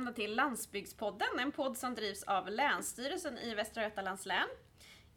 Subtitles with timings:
[0.00, 4.48] välkomna till Landsbygdspodden, en podd som drivs av Länsstyrelsen i Västra Götalands län.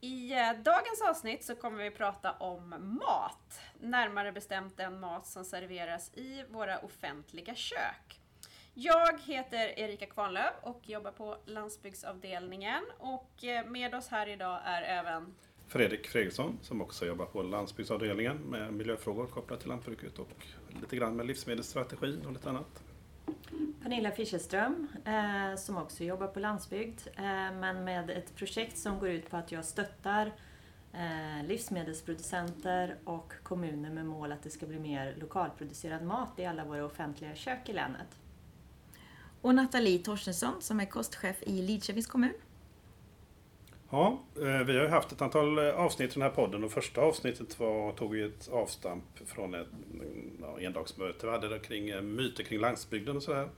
[0.01, 5.45] I eh, dagens avsnitt så kommer vi prata om mat, närmare bestämt den mat som
[5.45, 8.19] serveras i våra offentliga kök.
[8.73, 14.81] Jag heter Erika Kvarnlöf och jobbar på landsbygdsavdelningen och eh, med oss här idag är
[14.81, 15.35] även
[15.67, 20.47] Fredrik Fredriksson som också jobbar på landsbygdsavdelningen med miljöfrågor kopplat till lantbruket och
[20.81, 22.82] lite grann med livsmedelsstrategin och lite annat.
[23.81, 29.09] Pernilla Fischerström eh, som också jobbar på landsbygd eh, men med ett projekt som går
[29.09, 30.31] ut på att jag stöttar
[30.93, 36.65] eh, livsmedelsproducenter och kommuner med mål att det ska bli mer lokalproducerad mat i alla
[36.65, 38.19] våra offentliga kök i länet.
[39.41, 42.33] Och Nathalie Torstensson som är kostchef i Lidköpings kommun.
[43.93, 46.71] Ja, eh, vi har ju haft ett antal eh, avsnitt i den här podden och
[46.71, 49.67] första avsnittet var, tog ju ett avstamp från ett
[50.41, 53.49] ja, endagsmöte vi hade kring eh, myter kring landsbygden och sådär.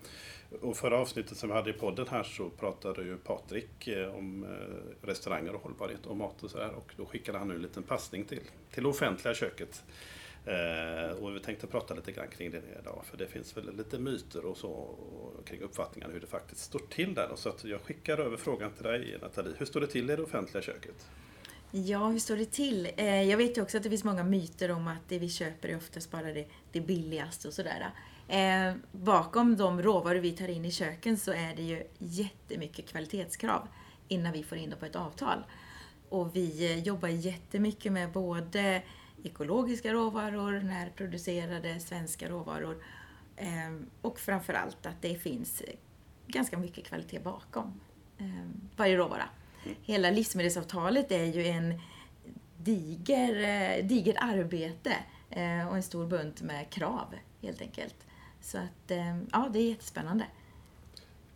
[0.61, 4.45] Och förra avsnittet som vi hade i podden här så pratade ju Patrik om
[5.02, 8.25] restauranger och hållbarhet och mat och sådär och då skickade han nu en liten passning
[8.25, 9.83] till, till det offentliga köket.
[10.46, 14.00] Eh, och vi tänkte prata lite grann kring det idag, för det finns väl lite
[14.00, 17.30] myter och så och kring uppfattningar hur det faktiskt står till där.
[17.36, 19.54] Så att jag skickar över frågan till dig Nathalie.
[19.58, 21.08] Hur står det till i det offentliga köket?
[21.72, 22.90] Ja, hur står det till?
[22.98, 25.70] Eh, jag vet ju också att det finns många myter om att det vi köper
[25.70, 27.92] är oftast bara det, det billigaste och sådär.
[28.28, 33.68] Eh, bakom de råvaror vi tar in i köken så är det ju jättemycket kvalitetskrav
[34.08, 35.44] innan vi får in det på ett avtal.
[36.10, 38.82] Och vi eh, jobbar jättemycket med både
[39.26, 42.84] ekologiska råvaror, närproducerade svenska råvaror
[43.36, 45.64] ehm, och framförallt att det finns
[46.28, 47.82] ganska mycket kvalitet bakom
[48.17, 49.30] ehm, varje råvara.
[49.64, 49.78] Mm.
[49.82, 51.80] Hela livsmedelsavtalet är ju en
[52.58, 54.95] diger, eh, digert arbete
[55.30, 57.95] eh, och en stor bunt med krav helt enkelt.
[58.42, 60.26] Så att, ehm, ja, det är jättespännande.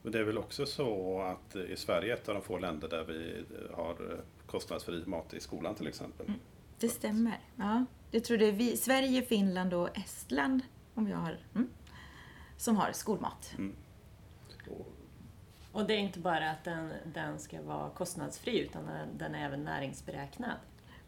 [0.02, 2.90] Men det är väl också så att i Sverige är ett av de få länder
[2.90, 6.28] där vi har kostnadsfri mat i skolan till exempel.
[6.28, 6.40] Mm.
[6.79, 7.40] Det stämmer.
[7.56, 7.85] Ja.
[8.12, 10.62] Jag tror det är vi, Sverige, Finland och Estland
[10.94, 11.69] om jag har, mm,
[12.57, 13.53] som har skolmat.
[13.57, 13.75] Mm.
[15.72, 18.84] Och det är inte bara att den, den ska vara kostnadsfri utan
[19.18, 20.57] den är även näringsberäknad.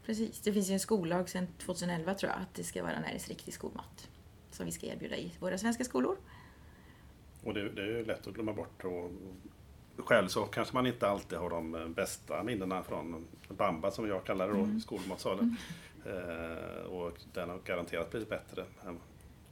[0.05, 0.41] Precis.
[0.41, 4.09] Det finns ju en skollag sedan 2011 tror jag att det ska vara näringsriktig skolmat
[4.51, 6.17] som vi ska erbjuda i våra svenska skolor.
[7.43, 8.83] Och det, det är ju lätt att glömma bort.
[8.83, 9.11] Och
[10.05, 14.47] själv så kanske man inte alltid har de bästa minnena från Bamba som jag kallar
[14.47, 14.79] det då, mm.
[14.79, 15.57] skolmatsalen.
[16.05, 18.99] Eh, och den har garanterat blivit bättre än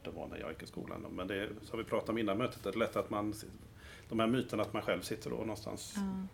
[0.03, 1.05] det var när jag gick i skolan.
[1.09, 3.33] Men det har vi pratat om innan mötet, det är lätt att man,
[4.09, 6.27] de här myterna att man själv sitter då någonstans, mm.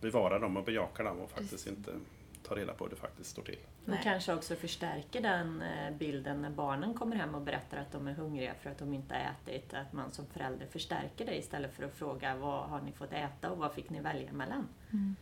[0.00, 1.92] bevarar dem och bejakar dem och faktiskt inte
[2.42, 3.58] tar reda på hur det faktiskt står till.
[3.86, 8.08] Och kanske också förstärker den eh, bilden när barnen kommer hem och berättar att de
[8.08, 9.74] är hungriga för att de inte har ätit.
[9.74, 13.50] Att man som förälder förstärker det istället för att fråga vad har ni fått äta
[13.50, 14.68] och vad fick ni välja mellan?
[14.92, 15.16] Mm.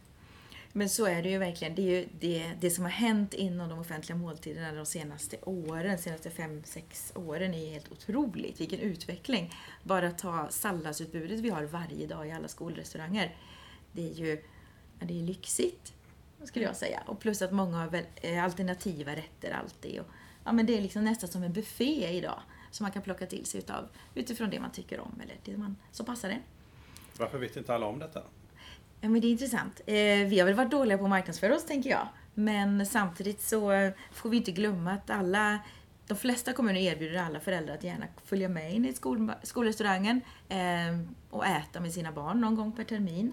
[0.72, 1.74] Men så är det ju verkligen.
[1.74, 5.96] Det, är ju det, det som har hänt inom de offentliga måltiderna de senaste åren,
[5.96, 8.60] de senaste fem, sex åren är helt otroligt.
[8.60, 9.54] Vilken utveckling!
[9.82, 13.36] Bara ta salladsutbudet vi har varje dag i alla skolrestauranger.
[13.92, 14.42] Det är ju
[15.00, 15.92] det är lyxigt,
[16.44, 17.02] skulle jag säga.
[17.06, 20.00] Och plus att många har eh, alternativa rätter alltid.
[20.00, 20.06] Och,
[20.44, 22.40] ja, men det är liksom nästan som en buffé idag
[22.70, 25.76] som man kan plocka till sig utav utifrån det man tycker om eller det man,
[25.92, 26.42] som passar en.
[27.18, 28.22] Varför vet inte alla om detta?
[29.00, 29.80] Ja, men det är intressant.
[29.86, 29.94] Eh,
[30.28, 32.08] vi har väl varit dåliga på att marknadsföra oss, tänker jag.
[32.34, 35.58] Men samtidigt så får vi inte glömma att alla
[36.06, 40.98] de flesta kommuner erbjuder alla föräldrar att gärna följa med in i skol, skolrestaurangen eh,
[41.30, 43.32] och äta med sina barn någon gång per termin.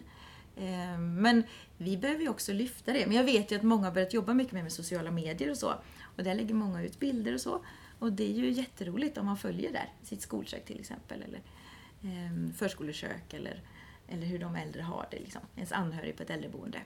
[0.58, 1.44] Eh, men
[1.78, 3.06] vi behöver ju också lyfta det.
[3.08, 5.58] Men jag vet ju att många har börjat jobba mycket mer med sociala medier och
[5.58, 5.74] så.
[6.18, 7.66] Och där lägger många ut bilder och så.
[8.00, 11.42] Och det är ju jätteroligt om man följer där, sitt skolkök till exempel, eller
[12.02, 13.62] eh, förskolekök eller
[14.08, 15.42] eller hur de äldre har det, liksom.
[15.56, 16.82] ens anhörig på ett äldreboende.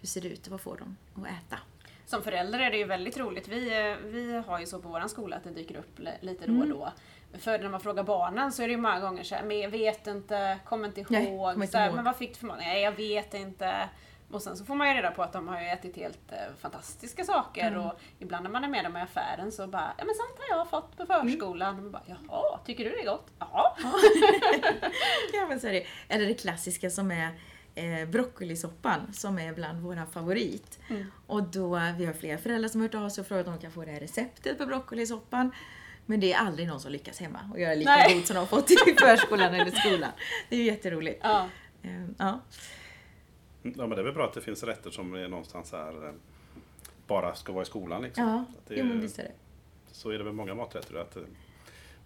[0.00, 0.48] Hur ser det ut?
[0.48, 1.58] Vad får de att äta?
[2.06, 3.48] Som förälder är det ju väldigt roligt.
[3.48, 3.60] Vi,
[4.04, 6.90] vi har ju så på vår skola att det dyker upp lite då och mm.
[7.32, 9.70] För när man frågar barnen så är det ju många gånger så här, men jag
[9.70, 11.10] vet inte, kommer inte ihåg.
[11.10, 11.94] Nej, kommer inte ihåg.
[11.94, 12.58] Men vad fick du för mat?
[12.58, 13.88] Nej, jag vet inte.
[14.30, 17.24] Och sen så får man ju reda på att de har ätit helt eh, fantastiska
[17.24, 17.80] saker mm.
[17.80, 20.58] och ibland när man är med dem i affären så bara, ja men sånt har
[20.58, 21.74] jag fått på förskolan.
[21.74, 21.84] Mm.
[21.84, 23.26] Och bara, Jaha, tycker du det är gott?
[23.38, 23.76] Ja.
[25.32, 25.86] ja men så är det.
[26.08, 27.30] Eller det klassiska som är
[27.74, 30.78] eh, broccolisoppan som är bland våra favorit.
[30.90, 31.12] Mm.
[31.26, 33.60] Och då, vi har flera föräldrar som har hört av sig och frågat om de
[33.60, 35.52] kan få det här receptet på broccolisoppan.
[36.10, 38.14] Men det är aldrig någon som lyckas hemma och göra lika Nej.
[38.14, 40.10] god som de har fått i förskolan eller skolan.
[40.48, 41.20] Det är ju jätteroligt.
[41.22, 41.48] Ja.
[41.82, 42.40] Eh, ja.
[43.62, 46.12] Ja men det är väl bra att det finns rätter som är någonstans här eh,
[47.06, 48.24] bara ska vara i skolan liksom.
[48.24, 49.32] Ja, det är, jo, men visst är det.
[49.92, 51.00] Så är det väl många maträtter.
[51.00, 51.22] Att eh,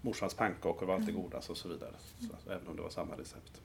[0.00, 1.22] morsans pannkakor var alltid mm.
[1.22, 1.93] godast och så vidare.
[2.19, 3.60] Så, även om det var samma recept.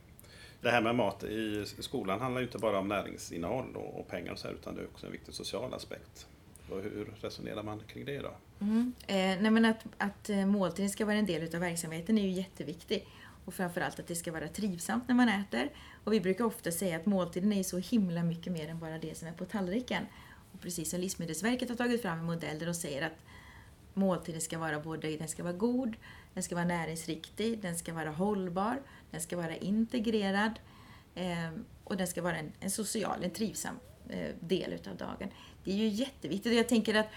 [0.61, 4.39] Det här med mat i skolan handlar ju inte bara om näringsinnehåll och pengar och
[4.39, 6.27] så här, utan det är också en viktig social aspekt.
[6.69, 8.31] Och hur resonerar man kring det då?
[8.59, 8.93] Mm.
[9.07, 13.07] Eh, men att, att eh, måltiden ska vara en del av verksamheten är ju jätteviktigt.
[13.45, 15.69] Och framförallt att det ska vara trivsamt när man äter.
[16.03, 19.17] Och vi brukar ofta säga att måltiden är så himla mycket mer än bara det
[19.17, 20.03] som är på tallriken.
[20.51, 23.17] Och precis som Livsmedelsverket har tagit fram en modell där de säger att
[23.93, 25.95] måltiden ska vara både den ska vara god,
[26.33, 28.81] den ska vara näringsriktig, den ska vara hållbar,
[29.11, 30.59] den ska vara integrerad
[31.15, 31.51] eh,
[31.83, 33.75] och den ska vara en, en social, en trivsam
[34.09, 35.29] eh, del utav dagen.
[35.67, 37.09] Det är ju jätteviktigt jag tänker att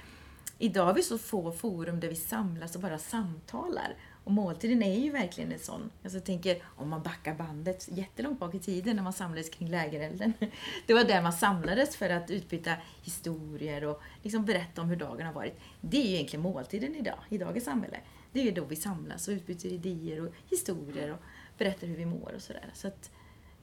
[0.59, 3.97] idag har vi så få forum där vi samlas och bara samtalar.
[4.25, 5.91] Och måltiden är ju verkligen en sån.
[6.03, 9.69] Alltså jag tänker om man backar bandet jättelångt bak i tiden när man samlades kring
[9.69, 10.33] lägerelden.
[10.87, 15.27] Det var där man samlades för att utbyta historier och liksom berätta om hur dagen
[15.27, 15.61] har varit.
[15.81, 18.01] Det är ju egentligen måltiden idag, i dagens samhälle.
[18.33, 21.21] Det är ju då vi samlas och utbyter idéer och historier och
[21.59, 22.71] berättar hur vi mår och sådär.
[22.75, 23.11] Så att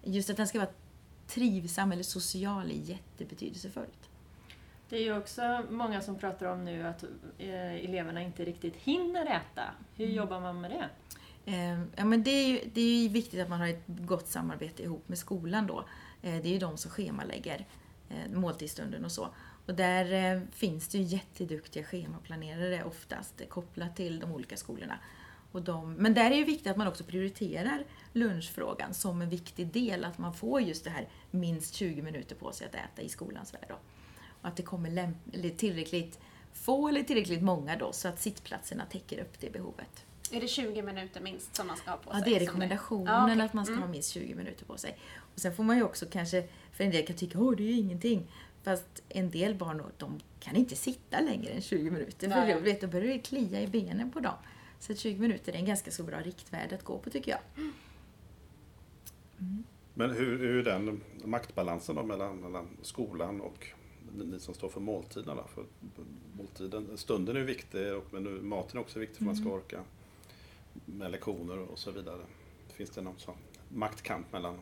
[0.04, 0.72] just att den ska vara
[1.28, 4.07] trivsam eller social är jättebetydelsefullt.
[4.90, 7.04] Det är ju också många som pratar om nu att
[7.38, 9.64] eh, eleverna inte riktigt hinner äta.
[9.96, 10.18] Hur mm.
[10.18, 10.90] jobbar man med det?
[11.52, 14.28] Eh, ja, men det, är ju, det är ju viktigt att man har ett gott
[14.28, 15.80] samarbete ihop med skolan då.
[16.22, 17.66] Eh, det är ju de som schemalägger
[18.34, 19.30] måltidsstunden och så.
[19.66, 25.00] Och där finns det ju jätteduktiga schemaplanerare oftast kopplat till de olika skolorna.
[25.52, 29.68] Och de, men där är det viktigt att man också prioriterar lunchfrågan som en viktig
[29.68, 33.10] del, att man får just det här minst 20 minuter på sig att äta i
[33.10, 33.66] skolans värld.
[33.70, 33.76] Då
[34.48, 35.14] att det kommer
[35.58, 36.20] tillräckligt
[36.54, 40.06] få eller tillräckligt många då så att sittplatserna täcker upp det behovet.
[40.32, 42.20] Är det 20 minuter minst som man ska ha på sig?
[42.20, 43.46] Ja, det är rekommendationen ja, okay.
[43.46, 43.84] att man ska mm.
[43.84, 44.98] ha minst 20 minuter på sig.
[45.34, 47.78] Och Sen får man ju också kanske, för en del kan tycka att det är
[47.78, 48.32] ingenting.
[48.64, 52.28] Fast en del barn de kan inte sitta längre än 20 minuter.
[52.28, 52.54] Nej.
[52.54, 54.36] För vet, då börjar det klia i benen på dem.
[54.80, 57.40] Så 20 minuter är en ganska så bra riktvärde att gå på tycker jag.
[57.58, 57.74] Mm.
[59.94, 63.68] Men hur, hur är den maktbalansen då mellan, mellan skolan och
[64.14, 65.44] ni som står för måltiderna.
[65.48, 65.66] För
[66.38, 69.58] måltiden, stunden är viktig och men maten är också viktig för att man ska mm.
[69.58, 69.80] orka
[70.86, 72.22] med lektioner och så vidare.
[72.68, 73.36] Finns det någon sån
[73.70, 74.60] maktkamp mellan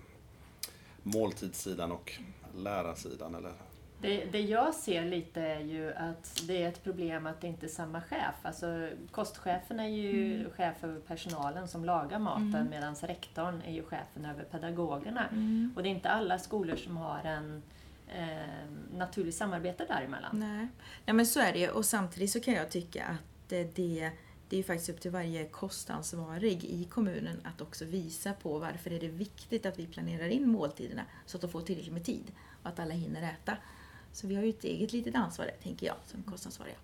[1.04, 2.14] måltidssidan och
[2.56, 3.36] lärarsidan?
[3.36, 3.54] Eller?
[4.02, 7.66] Det, det jag ser lite är ju att det är ett problem att det inte
[7.66, 8.36] är samma chef.
[8.42, 10.52] Alltså, kostchefen är ju mm.
[10.52, 12.70] chef över personalen som lagar maten mm.
[12.70, 15.28] medan rektorn är ju chefen över pedagogerna.
[15.28, 15.74] Mm.
[15.76, 17.62] Och det är inte alla skolor som har en
[18.08, 20.40] eh, naturligt samarbete däremellan.
[20.40, 20.68] Nej.
[21.06, 21.70] Ja, men så är det ju.
[21.70, 24.12] Och samtidigt så kan jag tycka att eh, det,
[24.50, 29.00] det är faktiskt upp till varje kostansvarig i kommunen att också visa på varför är
[29.00, 32.32] det viktigt att vi planerar in måltiderna så att de får tillräckligt med tid
[32.62, 33.58] och att alla hinner äta.
[34.12, 36.76] Så vi har ju ett eget litet ansvar tänker jag, som kostansvariga.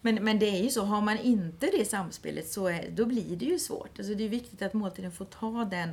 [0.00, 3.36] Men, men det är ju så, har man inte det samspelet så är, då blir
[3.36, 3.98] det ju svårt.
[3.98, 5.92] Alltså det är viktigt att måltiden får ta den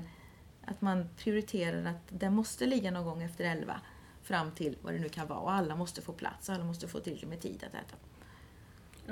[0.72, 3.82] att man prioriterar att den måste ligga någon gång efter elva
[4.24, 6.88] fram till vad det nu kan vara och alla måste få plats och alla måste
[6.88, 7.96] få tillräckligt med tid att äta.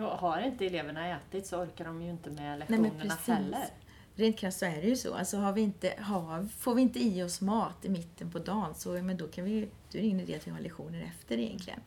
[0.01, 3.65] Och har inte eleverna ätit så orkar de ju inte med lektionerna Nej, heller.
[4.15, 5.13] Rent krasst så är det ju så.
[5.13, 8.75] Alltså har vi inte, har, får vi inte i oss mat i mitten på dagen
[8.75, 11.37] så men då, kan vi, då är det ingen idé att vi har lektioner efter
[11.37, 11.79] egentligen.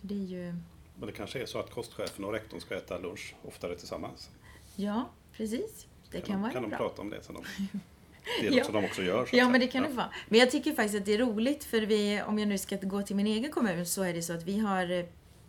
[0.00, 0.54] Det är ju...
[0.96, 4.30] Men det kanske är så att kostchefen och rektorn ska äta lunch oftare tillsammans?
[4.76, 5.86] Ja, precis.
[6.10, 6.70] Det kan, kan vara kan bra.
[6.70, 7.34] Kan de prata om det sen?
[7.34, 7.80] De...
[8.40, 8.64] Det är något ja.
[8.64, 9.28] som de också gör.
[9.32, 9.88] ja, men det kan ja.
[9.88, 10.10] det vara.
[10.28, 13.02] Men jag tycker faktiskt att det är roligt för vi, om jag nu ska gå
[13.02, 15.04] till min egen kommun så är det så att vi har eh,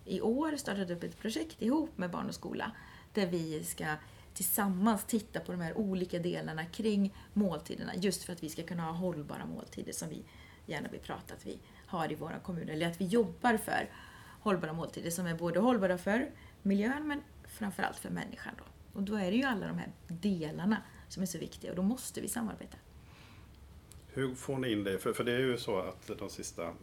[0.06, 2.72] i år startat upp ett projekt ihop med Barn och skola
[3.14, 3.86] där vi ska
[4.34, 8.84] tillsammans titta på de här olika delarna kring måltiderna just för att vi ska kunna
[8.84, 10.24] ha hållbara måltider som vi
[10.66, 13.90] gärna vill prata att vi har i våra kommuner eller att vi jobbar för
[14.40, 16.30] hållbara måltider som är både hållbara för
[16.62, 18.54] miljön men framförallt för människan.
[18.58, 18.64] Då.
[19.00, 20.78] Och då är det ju alla de här delarna
[21.16, 22.78] som är så viktiga och då måste vi samarbeta.
[24.08, 25.00] Hur får ni in det?
[25.00, 26.74] För, för det är ju så att de sista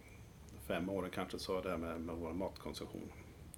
[0.67, 3.13] fem åren kanske så det här med, med vår matkonsumtion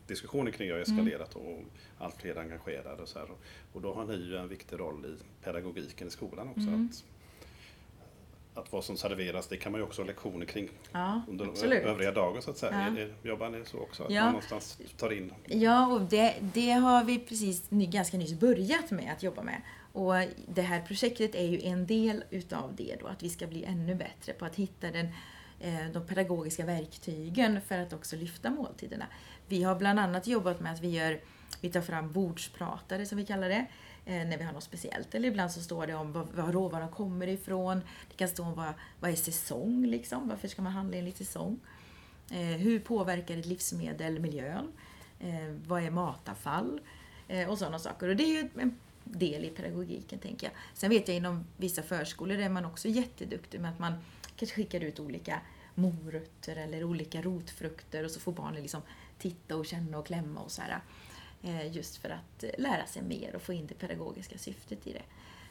[0.06, 1.46] diskussionen kring det har eskalerat mm.
[1.46, 1.60] och
[1.98, 3.28] allt fler engagerade och så här.
[3.72, 6.60] Och då har ni ju en viktig roll i pedagogiken i skolan också.
[6.60, 6.88] Mm.
[6.92, 7.04] Att,
[8.58, 11.84] att vad som serveras, det kan man ju också ha lektioner kring ja, under absolut.
[11.84, 12.96] övriga dagar så att säga.
[12.98, 13.30] Ja.
[13.30, 14.04] Jobbar ni så också?
[14.04, 14.22] Att ja.
[14.22, 15.32] man någonstans tar in?
[15.44, 19.62] Ja, och det, det har vi precis ganska nyss börjat med att jobba med.
[19.94, 20.14] Och
[20.48, 23.94] det här projektet är ju en del utav det då, att vi ska bli ännu
[23.94, 25.06] bättre på att hitta den,
[25.60, 29.06] eh, de pedagogiska verktygen för att också lyfta måltiderna.
[29.48, 31.20] Vi har bland annat jobbat med att vi, gör,
[31.60, 33.66] vi tar fram bordspratare som vi kallar det,
[34.04, 35.14] eh, när vi har något speciellt.
[35.14, 37.80] Eller ibland så står det om var, var råvaran kommer ifrån.
[38.10, 40.28] Det kan stå om vad, vad är säsong, liksom?
[40.28, 41.60] varför ska man handla enligt säsong?
[42.30, 44.72] Eh, hur påverkar ett livsmedel miljön?
[45.66, 46.80] vad är matavfall?
[47.48, 48.08] och sådana saker.
[48.08, 50.54] Och det är ju en del i pedagogiken, tänker jag.
[50.74, 53.92] Sen vet jag inom vissa förskolor är man också jätteduktig med att man
[54.36, 55.40] kanske skickar ut olika
[55.74, 58.82] morötter eller olika rotfrukter och så får barnen liksom
[59.18, 60.80] titta och känna och klämma och så här.
[61.42, 64.92] Eh, just för att eh, lära sig mer och få in det pedagogiska syftet i
[64.92, 65.02] det.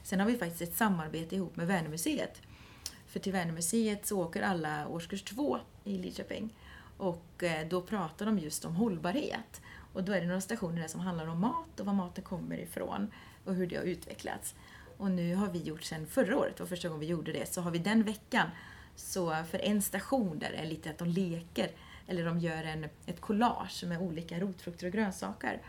[0.03, 2.41] Sen har vi faktiskt ett samarbete ihop med Vänermuseet.
[3.07, 6.55] För till Vänermuseet så åker alla årskurs två i Lidköping.
[6.97, 9.61] Och eh, då pratar de just om hållbarhet.
[9.93, 12.57] Och då är det några stationer där som handlar om mat och var maten kommer
[12.57, 13.11] ifrån
[13.45, 14.55] och hur det har utvecklats.
[14.97, 17.61] Och nu har vi gjort sen förra året, var första gången vi gjorde det, så
[17.61, 18.47] har vi den veckan
[18.95, 21.71] så för en station där är lite att de leker
[22.07, 25.61] eller de gör en, ett collage med olika rotfrukter och grönsaker.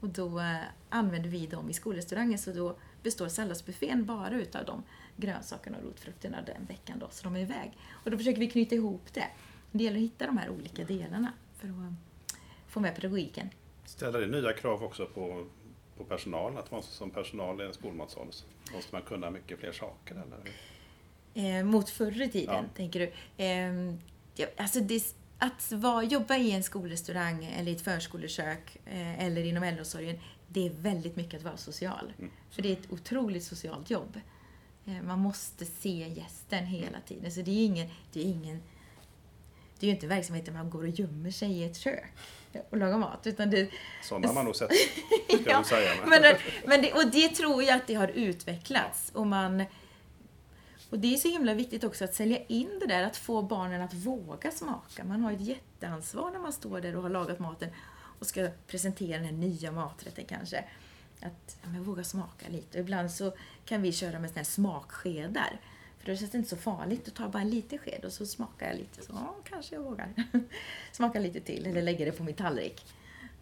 [0.00, 0.56] Och då eh,
[0.88, 4.82] använder vi dem i skolrestaurangen så då består salladsbuffén bara utav de
[5.16, 7.78] grönsakerna och rotfrukterna den veckan då, så de är iväg.
[7.90, 9.26] Och då försöker vi knyta ihop det.
[9.72, 11.92] Det gäller att hitta de här olika delarna för att
[12.68, 13.50] få med pedagogiken.
[13.84, 15.46] Ställer det nya krav också på,
[16.00, 16.56] på personal?
[16.56, 18.26] Att man som personal i en skolmatsal
[18.74, 20.14] måste man kunna mycket fler saker?
[20.14, 21.58] Eller?
[21.58, 22.64] Eh, mot förr i tiden, ja.
[22.76, 23.12] tänker du?
[23.44, 23.94] Eh,
[24.34, 29.44] ja, alltså det, att var, jobba i en skolrestaurang eller i ett förskolekök eh, eller
[29.44, 32.12] inom äldreomsorgen, det är väldigt mycket att vara social.
[32.18, 32.30] Mm.
[32.50, 34.20] För det är ett otroligt socialt jobb.
[34.86, 37.32] Eh, man måste se gästen hela tiden.
[37.32, 38.62] Så det är ingen, det är ingen
[39.80, 42.12] det är ju inte verksamhet där man går och gömmer sig i ett kök
[42.70, 43.26] och lagar mat.
[43.26, 43.70] Utan det,
[44.02, 44.70] Sådana har man nog sett,
[45.40, 45.90] ska ja, säga.
[46.06, 49.10] Men, men det, och det tror jag att det har utvecklats.
[49.14, 49.64] Och man
[50.90, 53.82] och det är så himla viktigt också att sälja in det där, att få barnen
[53.82, 55.04] att våga smaka.
[55.04, 57.68] Man har ett jätteansvar när man står där och har lagat maten
[58.18, 60.64] och ska presentera den här nya maträtten kanske.
[61.20, 62.78] Att ja, våga smaka lite.
[62.78, 63.32] Och ibland så
[63.64, 65.60] kan vi köra med såna här smakskedar.
[66.00, 67.04] För då känns det inte så farligt.
[67.04, 69.02] Då tar jag bara en liten sked och så smakar jag lite.
[69.02, 70.14] Så ja, kanske jag vågar.
[70.92, 72.84] Smaka lite till eller lägger det på min tallrik.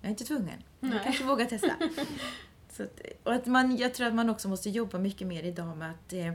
[0.00, 0.62] Jag är inte tvungen.
[0.80, 1.00] Jag Nej.
[1.04, 1.72] kanske vågar testa.
[2.72, 5.76] Så att, och att man, jag tror att man också måste jobba mycket mer idag
[5.76, 6.32] med att eh,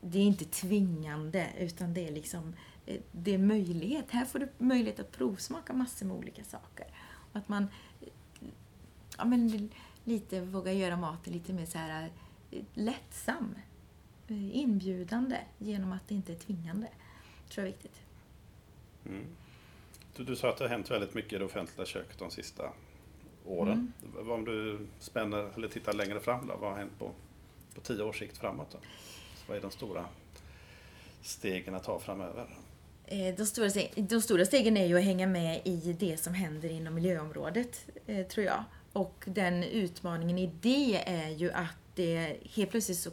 [0.00, 2.54] det är inte tvingande utan det är liksom
[2.86, 4.04] eh, det är möjlighet.
[4.10, 6.86] Här får du möjlighet att provsmaka massor med olika saker.
[7.32, 7.68] Och att man
[9.18, 9.70] ja, men,
[10.04, 12.10] lite vågar göra maten lite mer så här
[12.50, 13.54] eh, lättsam.
[14.28, 16.88] Eh, inbjudande genom att det inte är tvingande.
[17.48, 18.00] Tror jag är viktigt.
[19.06, 19.24] Mm.
[20.16, 22.72] Du, du sa att det har hänt väldigt mycket i det offentliga köket de sista
[23.44, 23.92] åren.
[24.14, 24.30] Mm.
[24.30, 27.10] Om du spänner eller tittar längre fram då, vad har hänt på,
[27.74, 28.70] på tio års sikt framåt?
[28.72, 28.78] Då?
[29.48, 30.04] Vad är de stora
[31.22, 32.56] stegen att ta framöver?
[33.06, 36.34] Eh, de stora, stegen, de stora stegen är ju att hänga med i det som
[36.34, 38.64] händer inom miljöområdet, eh, tror jag.
[38.92, 43.10] Och den utmaningen i det är ju att det helt plötsligt så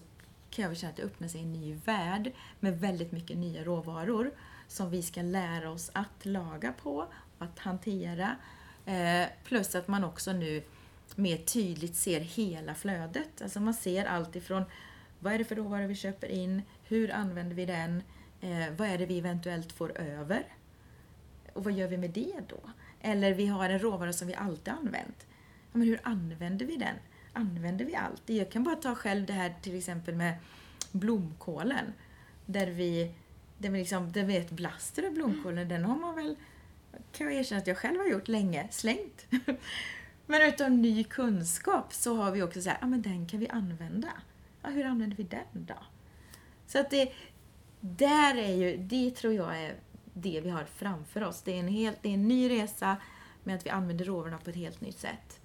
[0.52, 4.32] kan jag känna att det öppnar sig en ny värld med väldigt mycket nya råvaror
[4.68, 6.98] som vi ska lära oss att laga på
[7.38, 8.36] och att hantera.
[8.86, 10.64] Eh, plus att man också nu
[11.16, 13.42] mer tydligt ser hela flödet.
[13.42, 14.64] Alltså man ser allt ifrån
[15.20, 16.62] vad är det för råvaror vi köper in?
[16.84, 18.04] Hur använder vi den?
[18.42, 20.44] Eh, vad är det vi eventuellt får över?
[21.54, 22.60] Och vad gör vi med det då?
[23.02, 25.28] Eller vi har en råvara som vi alltid använt.
[25.72, 26.96] Ja, men hur använder vi den?
[27.34, 28.22] Använder vi allt?
[28.26, 30.34] Jag kan bara ta själv det här till exempel med
[30.92, 31.94] blomkålen.
[32.46, 33.12] Där vi,
[33.58, 36.36] där vi, liksom, där vi ett blaster av blomkålen, den har man väl,
[37.12, 39.26] kan jag erkänna att jag själv har gjort länge, slängt.
[40.26, 43.50] men utav ny kunskap så har vi också så här, ja men den kan vi
[43.50, 44.12] använda
[44.62, 45.78] ja, hur använder vi den då?
[46.68, 47.14] Så att det,
[47.80, 49.76] där är ju, det tror jag är
[50.14, 51.42] det vi har framför oss.
[51.42, 52.98] Det är en, helt, det är en ny resa
[53.44, 55.41] med att vi använder råvarorna på ett helt nytt sätt.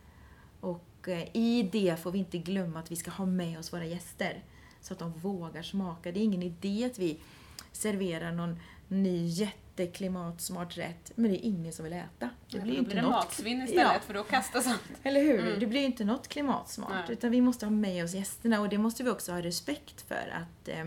[1.06, 3.84] Och eh, i det får vi inte glömma att vi ska ha med oss våra
[3.84, 4.44] gäster.
[4.80, 6.12] Så att de vågar smaka.
[6.12, 7.18] Det är ingen idé att vi
[7.72, 8.58] serverar någon
[8.88, 12.30] ny jätte jätteklimatsmart rätt, men det är ingen som vill äta.
[12.50, 13.12] Det blir, ja, inte blir det något...
[13.12, 14.00] matsvinn istället, ja.
[14.06, 14.82] för då kastas allt.
[15.02, 15.40] Eller hur?
[15.40, 15.60] Mm.
[15.60, 17.12] Det blir inte något klimatsmart, Nej.
[17.12, 20.32] utan vi måste ha med oss gästerna och det måste vi också ha respekt för
[20.32, 20.86] att eh,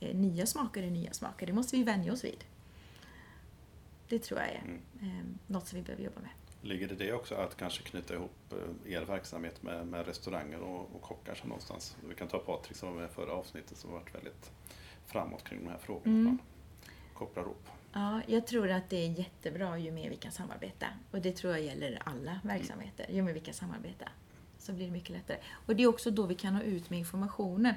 [0.00, 1.46] eh, nya smaker är nya smaker.
[1.46, 2.44] Det måste vi vänja oss vid.
[4.08, 4.80] Det tror jag är mm.
[5.00, 6.30] eh, något som vi behöver jobba med.
[6.64, 10.90] Ligger det det också att kanske knyta ihop eh, er verksamhet med, med restauranger och,
[10.94, 11.96] och kockar som någonstans?
[12.08, 14.50] Vi kan ta Patrik som var med i förra avsnittet som varit väldigt
[15.06, 16.18] framåt kring de här frågorna.
[16.18, 16.38] Mm.
[17.14, 20.86] Kopplar ihop Ja, jag tror att det är jättebra ju mer vi kan samarbeta.
[21.10, 23.06] Och det tror jag gäller alla verksamheter.
[23.10, 24.08] Ju mer vi kan samarbeta
[24.58, 25.38] så blir det mycket lättare.
[25.66, 27.74] Och det är också då vi kan nå ut med informationen.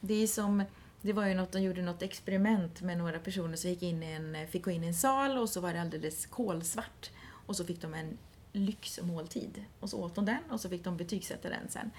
[0.00, 0.64] Det är som,
[1.00, 4.48] det var ju något, de gjorde något experiment med några personer som gick in en,
[4.48, 7.10] fick gå in i en sal och så var det alldeles kolsvart.
[7.46, 8.18] Och så fick de en
[8.52, 9.64] lyxmåltid.
[9.80, 11.90] Och så åt de den och så fick de betygsätta den sen.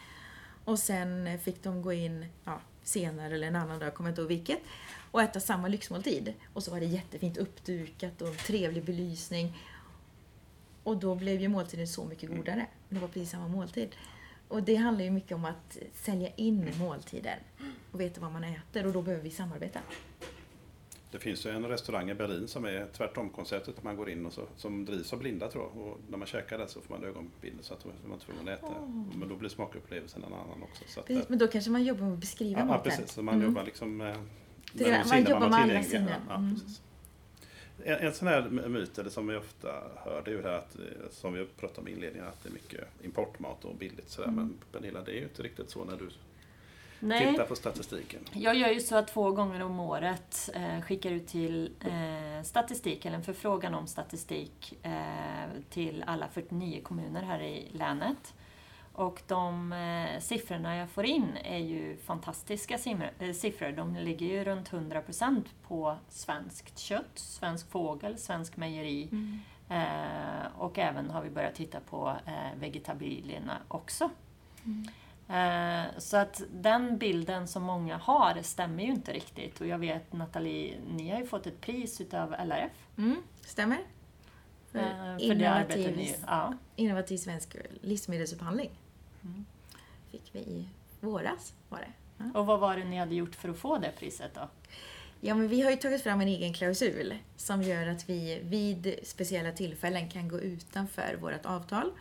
[0.66, 4.22] Och sen fick de gå in ja, senare eller en annan dag, jag kommer inte
[4.22, 4.60] ihåg vilket
[5.12, 6.34] och äta samma lyxmåltid.
[6.54, 9.58] Och så var det jättefint uppdukat och trevlig belysning.
[10.84, 12.68] Och då blev ju måltiden så mycket godare.
[12.90, 13.96] Det var precis samma måltid.
[14.48, 17.40] Och det handlar ju mycket om att sälja in måltiden
[17.92, 19.80] och veta vad man äter och då behöver vi samarbeta.
[21.16, 23.84] Det finns ju en restaurang i Berlin som är tvärtom-konceptet.
[23.84, 25.88] Man går in och så, som drivs av blinda tror jag.
[25.88, 28.66] Och när man käkar där så får man ögonbindel så att man inte får äta.
[28.66, 29.18] Oh.
[29.20, 30.84] Men då blir smakupplevelsen en annan också.
[30.88, 32.92] Så att, precis, men då kanske man jobbar med att beskriva ja, maten.
[32.92, 33.14] Ja, precis.
[33.16, 33.48] Så man mm.
[33.48, 34.18] jobbar liksom med,
[34.74, 36.22] det, med man jobbar med alla sinnen.
[36.30, 36.56] Ja, mm.
[37.84, 40.58] En, en sån här myt, eller som vi ofta hör, det är ju det här
[40.58, 40.78] att,
[41.14, 44.28] som vi pratade om i inledningen, att det är mycket importmat och billigt sådär.
[44.28, 44.44] Mm.
[44.44, 46.10] Men Pernilla, det är ju inte riktigt så när du
[47.00, 47.32] Nej.
[47.32, 48.20] tittar på statistiken.
[48.34, 53.06] Jag gör ju så att två gånger om året eh, skickar ut till eh, statistik,
[53.06, 54.92] eller en förfrågan om statistik eh,
[55.70, 58.34] till alla 49 kommuner här i länet.
[58.94, 62.80] Och de eh, siffrorna jag får in är ju fantastiska
[63.20, 63.72] eh, siffror.
[63.72, 69.10] De ligger ju runt 100% på svenskt kött, svensk fågel, svensk mejeri.
[69.12, 69.40] Mm.
[69.70, 74.10] Eh, och även har vi börjat titta på eh, vegetabilierna också.
[74.66, 74.88] Mm.
[75.30, 79.62] Eh, så att den bilden som många har stämmer ju inte riktigt.
[79.62, 82.72] Och jag vet Nathalie, ni har ju fått ett pris utav LRF.
[82.98, 83.80] Mm, stämmer.
[84.72, 86.54] För, för innovativ, ni, ja.
[86.76, 88.70] innovativ svensk livsmedelsupphandling.
[89.24, 89.46] Mm.
[90.12, 91.54] fick vi i våras.
[91.70, 91.92] Var det.
[92.18, 92.40] Ja.
[92.40, 94.50] Och vad var det ni hade gjort för att få det priset då?
[95.22, 98.96] Ja, men vi har ju tagit fram en egen klausul som gör att vi vid
[99.04, 101.92] speciella tillfällen kan gå utanför vårt avtal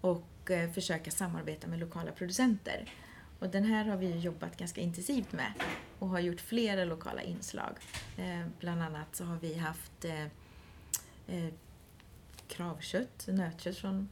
[0.00, 2.92] och eh, försöka samarbeta med lokala producenter.
[3.38, 5.52] Och den här har vi jobbat ganska intensivt med
[5.98, 7.76] och har gjort flera lokala inslag.
[8.16, 11.46] Eh, bland annat så har vi haft eh,
[12.48, 14.08] kravkött, nötkött från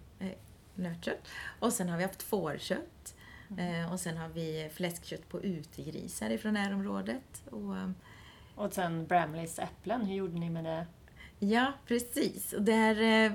[0.75, 1.29] nötkött.
[1.59, 3.15] Och sen har vi haft fårkött.
[3.51, 3.93] Mm.
[3.93, 7.43] och sen har vi fläskkött på utegrisar ifrån närområdet.
[7.51, 7.75] Och,
[8.55, 10.87] och sen Bramleys äpplen, hur gjorde ni med det?
[11.39, 12.53] Ja, precis.
[12.53, 13.35] Och där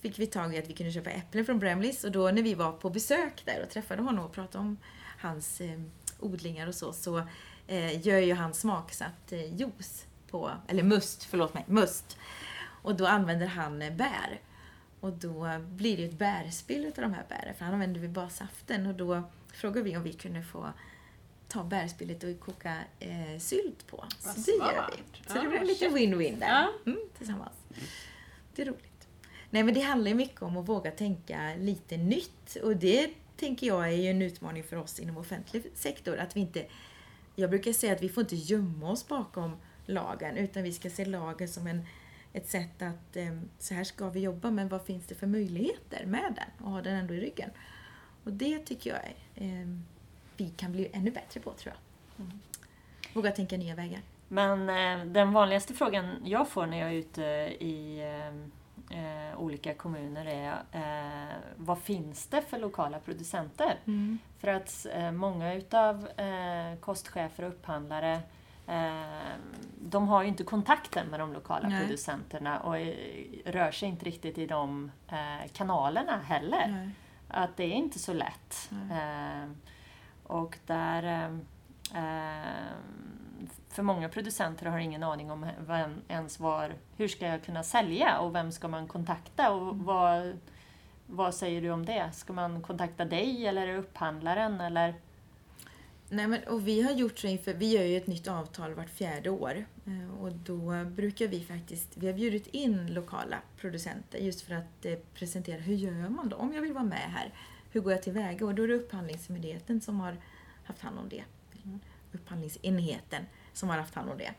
[0.00, 2.54] fick vi tag i att vi kunde köpa äpplen från Bramleys och då när vi
[2.54, 4.76] var på besök där och träffade honom och pratade om
[5.18, 5.80] hans eh,
[6.20, 7.22] odlingar och så, så
[7.66, 12.18] eh, gör ju han smaksatt eh, juice på, eller must, förlåt mig, must.
[12.82, 14.40] Och då använder han eh, bär.
[15.00, 18.30] Och då blir det ett bärspill av de här bären, för han använder vi bara
[18.30, 18.86] saften.
[18.86, 20.72] Och då frågade vi om vi kunde få
[21.48, 24.04] ta bärspillet och koka eh, sylt på.
[24.18, 25.32] Så det gör vi.
[25.32, 26.68] Så ja, det blir lite win-win där ja.
[26.86, 27.52] mm, tillsammans.
[28.54, 28.97] Det är roligt.
[29.50, 33.88] Nej men det handlar mycket om att våga tänka lite nytt och det tänker jag
[33.88, 36.16] är ju en utmaning för oss inom offentlig sektor.
[36.16, 36.66] Att vi inte,
[37.36, 39.56] jag brukar säga att vi får inte gömma oss bakom
[39.86, 41.86] lagen utan vi ska se lagen som en,
[42.32, 46.06] ett sätt att eh, så här ska vi jobba men vad finns det för möjligheter
[46.06, 47.50] med den och ha den ändå i ryggen.
[48.24, 49.00] Och det tycker jag
[49.34, 49.68] eh,
[50.36, 52.26] vi kan bli ännu bättre på tror jag.
[52.26, 52.40] Mm.
[53.12, 54.00] Våga tänka nya vägar.
[54.28, 57.22] Men eh, den vanligaste frågan jag får när jag är ute
[57.64, 58.02] i
[58.90, 63.78] eh, eh, olika kommuner är eh, vad finns det för lokala producenter?
[63.86, 64.18] Mm.
[64.38, 68.20] För att eh, många utav eh, kostchefer och upphandlare
[68.66, 69.02] eh,
[69.80, 71.80] de har ju inte kontakten med de lokala Nej.
[71.80, 72.74] producenterna och
[73.44, 76.68] rör sig inte riktigt i de eh, kanalerna heller.
[76.68, 76.90] Nej.
[77.28, 78.70] Att det är inte så lätt.
[80.22, 81.38] och där
[83.78, 88.18] för många producenter har ingen aning om vem, ens var, hur ska jag kunna sälja
[88.18, 89.84] och vem ska man kontakta och mm.
[89.84, 90.38] vad,
[91.06, 92.10] vad säger du om det?
[92.12, 94.94] Ska man kontakta dig eller upphandlaren eller?
[96.08, 98.90] Nej, men, och vi har gjort så inför, vi gör ju ett nytt avtal vart
[98.90, 104.40] fjärde år eh, och då brukar vi faktiskt, vi har bjudit in lokala producenter just
[104.40, 107.32] för att eh, presentera hur gör man då om jag vill vara med här?
[107.70, 108.46] Hur går jag tillväga?
[108.46, 110.16] Och då är det Upphandlingsmyndigheten som har
[110.64, 111.24] haft hand om det.
[111.64, 111.80] Mm.
[112.12, 113.24] Upphandlingsenheten
[113.58, 114.34] som har haft hand om det.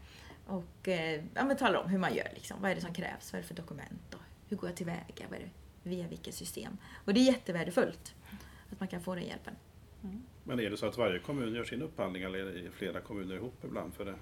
[0.46, 2.28] Och eh, ja, men talar om hur man gör.
[2.34, 2.62] Liksom.
[2.62, 3.34] Vad är det som krävs?
[3.34, 4.14] Vad är det för dokument?
[4.14, 5.26] Och hur går jag tillväga?
[5.30, 5.50] Vad är det,
[5.90, 6.78] via vilket system?
[7.06, 8.16] Och det är jättevärdefullt
[8.72, 9.54] att man kan få den hjälpen.
[10.04, 10.24] Mm.
[10.44, 13.64] Men är det så att varje kommun gör sin upphandling eller är flera kommuner ihop
[13.64, 14.16] ibland för det?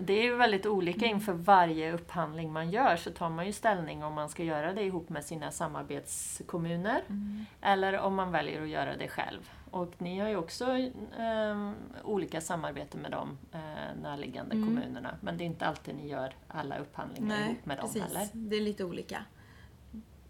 [0.00, 4.04] Det är ju väldigt olika inför varje upphandling man gör så tar man ju ställning
[4.04, 7.44] om man ska göra det ihop med sina samarbetskommuner mm.
[7.60, 9.50] eller om man väljer att göra det själv.
[9.74, 11.70] Och ni har ju också eh,
[12.04, 13.60] olika samarbeten med de eh,
[14.02, 14.68] närliggande mm.
[14.68, 18.02] kommunerna men det är inte alltid ni gör alla upphandlingar Nej, ihop med precis.
[18.02, 18.28] dem heller.
[18.32, 19.24] det är lite olika.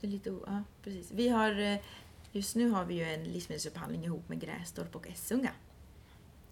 [0.01, 1.11] Det är lite, ja, precis.
[1.13, 1.79] Vi har, eh,
[2.33, 5.51] just nu har vi ju en livsmedelsupphandling ihop med Grästorp och Essunga.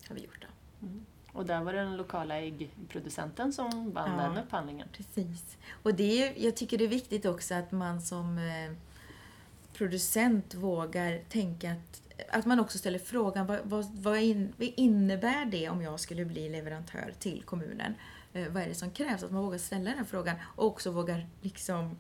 [0.09, 0.87] Har vi gjort då.
[0.87, 1.07] Mm.
[1.33, 4.89] Och där var det den lokala äggproducenten som vann ja, den upphandlingen.
[4.93, 5.59] Precis.
[5.83, 8.73] Och det är, jag tycker det är viktigt också att man som eh,
[9.73, 15.45] producent vågar tänka att, att man också ställer frågan vad, vad, vad, in, vad innebär
[15.45, 17.95] det om jag skulle bli leverantör till kommunen?
[18.33, 19.23] Eh, vad är det som krävs?
[19.23, 21.97] Att man vågar ställa den frågan och också vågar liksom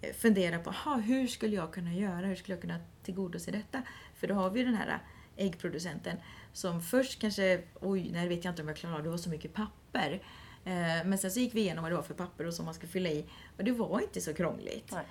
[0.00, 2.26] eh, fundera på aha, hur skulle jag kunna göra?
[2.26, 3.82] Hur skulle jag kunna tillgodose detta?
[4.14, 4.98] För då har vi den här
[5.36, 6.16] äggproducenten
[6.52, 9.30] som först kanske, oj, nej vet jag inte om jag klarar av, det var så
[9.30, 10.22] mycket papper.
[10.64, 12.74] Eh, men sen så gick vi igenom vad det var för papper och som man
[12.74, 14.92] ska fylla i och det var inte så krångligt.
[14.92, 15.04] Nej.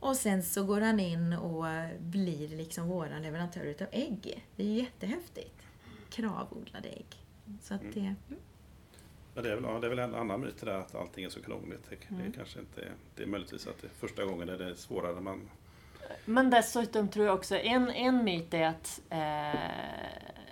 [0.00, 1.64] Och sen så går han in och
[1.98, 4.46] blir liksom våran leverantör utav ägg.
[4.56, 5.66] Det är ju jättehäftigt.
[6.10, 7.16] Kravodlade ägg.
[7.60, 8.00] Så att det...
[8.00, 8.16] Mm.
[9.34, 11.28] Men det är, väl, ja, det är väl en annan myt där att allting är
[11.28, 11.90] så krångligt.
[11.90, 12.26] Det, mm.
[12.26, 15.50] det kanske inte det är möjligtvis att det första gången är det svårare man...
[16.24, 19.54] Men dessutom tror jag också, en, en myt är att, eh,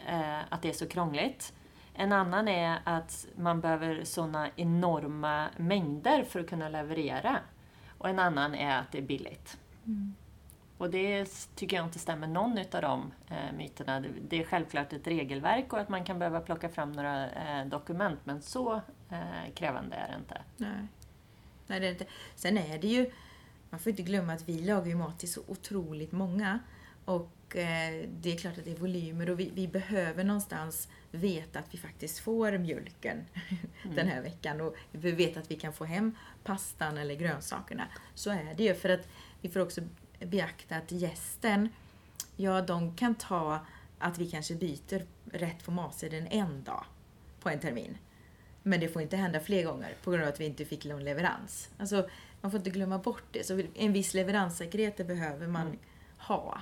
[0.06, 1.52] eh, att det är så krångligt.
[1.94, 7.38] En annan är att man behöver sådana enorma mängder för att kunna leverera.
[7.98, 9.58] Och en annan är att det är billigt.
[9.86, 10.14] Mm.
[10.78, 14.04] Och det tycker jag inte stämmer någon av de eh, myterna.
[14.28, 18.20] Det är självklart ett regelverk och att man kan behöva plocka fram några eh, dokument
[18.24, 18.74] men så
[19.10, 20.42] eh, krävande är det inte.
[20.56, 20.86] Nej.
[21.66, 22.06] Nej, det är inte.
[22.34, 23.10] Sen är det ju,
[23.70, 26.58] man får inte glömma att vi lagar ju mat till så otroligt många.
[27.04, 31.58] Och eh, det är klart att det är volymer och vi, vi, behöver någonstans veta
[31.58, 33.24] att vi faktiskt får mjölken
[33.82, 33.96] mm.
[33.96, 37.88] den här veckan och vi vet att vi kan få hem pastan eller grönsakerna.
[38.14, 39.08] Så är det ju för att
[39.40, 39.80] vi får också
[40.20, 41.68] beakta att gästen,
[42.36, 43.66] ja de kan ta
[43.98, 46.84] att vi kanske byter rätt på matsedeln en dag
[47.40, 47.98] på en termin.
[48.62, 51.04] Men det får inte hända fler gånger på grund av att vi inte fick någon
[51.04, 51.70] leverans.
[51.78, 52.08] Alltså,
[52.40, 53.46] man får inte glömma bort det.
[53.46, 55.78] Så en viss leveranssäkerhet det behöver man mm.
[56.28, 56.60] Ha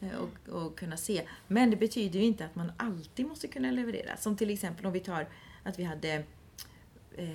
[0.00, 0.16] mm.
[0.18, 1.28] Och, och, kunna se.
[1.46, 4.16] Men det betyder ju inte att man alltid måste kunna leverera.
[4.16, 5.26] Som till exempel om vi tar
[5.62, 6.14] att vi hade
[7.16, 7.26] eh,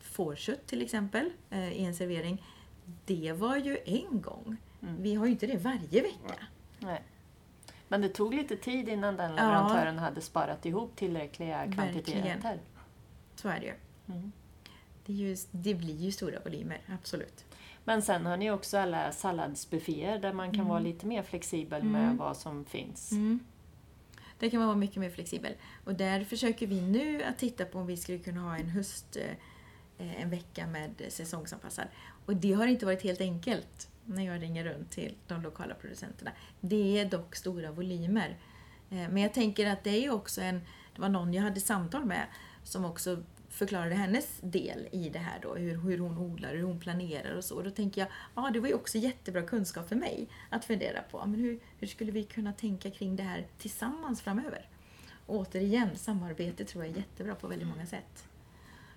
[0.00, 2.44] fårkött till exempel eh, i en servering.
[3.04, 4.56] Det var ju en gång.
[4.82, 5.02] Mm.
[5.02, 6.46] Vi har ju inte det varje vecka.
[6.78, 7.02] Nej.
[7.88, 10.00] Men det tog lite tid innan den leverantören ja.
[10.00, 12.60] hade sparat ihop tillräckliga kvantiteter.
[13.34, 13.74] Så är det ju.
[14.14, 14.32] Mm.
[15.06, 17.44] Det, ju, det blir ju stora volymer, absolut.
[17.88, 20.68] Men sen har ni också alla salladsbufféer där man kan mm.
[20.68, 22.16] vara lite mer flexibel med mm.
[22.16, 23.12] vad som finns.
[23.12, 23.40] Mm.
[24.38, 25.54] Där kan man vara mycket mer flexibel.
[25.84, 29.16] Och där försöker vi nu att titta på om vi skulle kunna ha en höst,
[29.98, 31.84] eh, en vecka med säsongsanpassad.
[32.26, 36.30] Och det har inte varit helt enkelt när jag ringer runt till de lokala producenterna.
[36.60, 38.36] Det är dock stora volymer.
[38.90, 40.60] Eh, men jag tänker att det är också en,
[40.94, 42.26] det var någon jag hade samtal med
[42.64, 43.22] som också
[43.58, 47.44] förklarade hennes del i det här då, hur, hur hon odlar, hur hon planerar och
[47.44, 47.56] så.
[47.56, 51.02] Och då tänker jag, ja det var ju också jättebra kunskap för mig att fundera
[51.02, 51.26] på.
[51.26, 54.68] Men hur, hur skulle vi kunna tänka kring det här tillsammans framöver?
[55.26, 58.28] Och återigen, samarbete tror jag är jättebra på väldigt många sätt.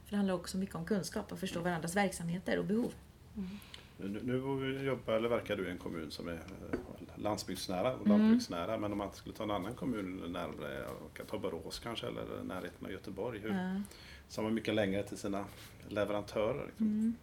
[0.04, 2.94] För det handlar också mycket om kunskap och förstå varandras verksamheter och behov.
[3.38, 3.50] Mm.
[3.98, 6.80] Nu, nu jobbar, eller verkar du i en kommun som är eh,
[7.16, 8.64] landsbygdsnära och lantbruksnära.
[8.64, 8.82] Mm.
[8.82, 10.86] Men om man skulle ta en annan kommun närmare,
[11.30, 13.40] ta Borås kanske eller närheten av Göteborg.
[13.40, 13.84] Hur, mm.
[14.32, 15.46] Som har mycket längre till sina
[15.88, 16.66] leverantörer.
[16.66, 16.86] Liksom.
[16.86, 17.16] Mm.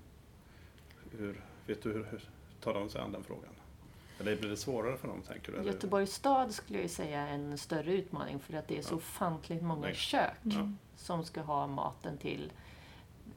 [1.19, 2.29] Hur, vet du hur, hur
[2.61, 3.51] tar de sig an den frågan?
[4.21, 5.63] Eller blir det svårare för dem tänker du?
[5.63, 9.63] Göteborgs stad skulle jag säga är en större utmaning för att det är så ofantligt
[9.63, 9.95] många Nej.
[9.95, 10.73] kök ja.
[10.97, 12.53] som ska ha maten till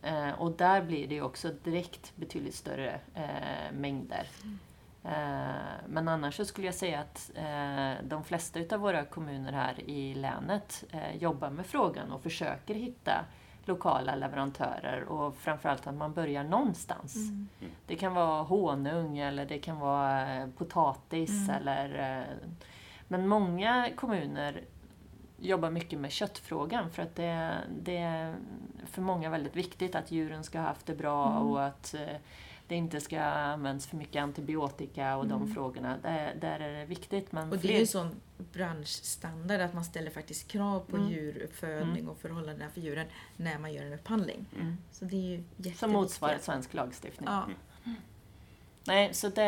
[0.01, 4.27] Eh, och där blir det ju också direkt betydligt större eh, mängder.
[4.43, 4.59] Mm.
[5.03, 5.55] Eh,
[5.87, 10.13] men annars så skulle jag säga att eh, de flesta utav våra kommuner här i
[10.13, 13.25] länet eh, jobbar med frågan och försöker hitta
[13.71, 17.15] lokala leverantörer och framförallt att man börjar någonstans.
[17.15, 17.47] Mm.
[17.85, 21.55] Det kan vara honung eller det kan vara eh, potatis mm.
[21.55, 22.25] eller
[23.07, 24.61] men många kommuner
[25.37, 28.35] jobbar mycket med köttfrågan för att det, det är
[28.85, 31.43] för många väldigt viktigt att djuren ska ha haft det bra mm.
[31.43, 32.17] och att eh,
[32.71, 35.39] det inte ska användas för mycket antibiotika och mm.
[35.39, 35.97] de frågorna.
[35.97, 37.31] Där, där är det viktigt.
[37.31, 41.09] Men och det är ju sån branschstandard att man ställer faktiskt krav på mm.
[41.09, 42.09] djuruppfödning mm.
[42.09, 43.07] och förhållandena för djuren
[43.37, 44.45] när man gör en upphandling.
[44.55, 44.77] Mm.
[44.91, 45.73] Så det är ju.
[45.73, 47.29] Som motsvarar svensk lagstiftning.
[47.29, 47.47] Ja.
[48.83, 49.43] Nej, så det,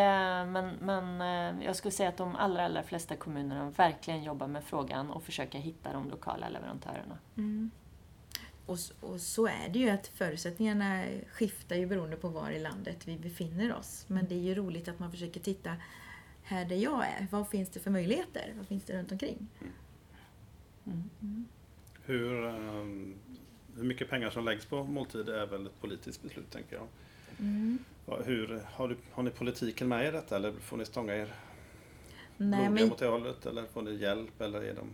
[0.45, 4.63] men, men eh, jag skulle säga att de allra, allra flesta kommunerna verkligen jobbar med
[4.63, 7.17] frågan och försöker hitta de lokala leverantörerna.
[8.65, 13.07] Och, och, så är det ju att förutsättningarna skiftar ju beroende på var i landet
[13.07, 14.05] vi befinner oss.
[14.07, 15.75] Men det är ju roligt att man försöker titta
[16.43, 17.27] här där jag är.
[17.31, 18.53] Vad finns det för möjligheter?
[18.57, 19.47] Vad finns det runt omkring?
[20.85, 21.09] Mm.
[21.21, 21.45] Mm.
[22.05, 23.15] Hur, um,
[23.75, 26.87] hur mycket pengar som läggs på måltider är väl ett politiskt beslut, tänker jag.
[27.39, 27.79] Mm.
[28.25, 31.33] Hur, har, du, har ni politiken med i detta eller får ni stånga er
[32.37, 32.89] Nej, men...
[32.89, 33.45] mot det hållet?
[33.45, 34.41] Eller får ni hjälp?
[34.41, 34.89] Eller är de...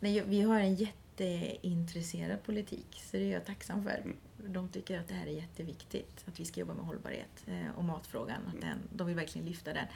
[0.00, 0.74] Nej, vi har en
[1.20, 4.00] jätteintresserad politik, så det är jag tacksam för.
[4.04, 4.16] Mm.
[4.36, 7.84] De tycker att det här är jätteviktigt, att vi ska jobba med hållbarhet eh, och
[7.84, 8.40] matfrågan.
[8.46, 8.68] Att mm.
[8.68, 9.86] den, de vill verkligen lyfta den.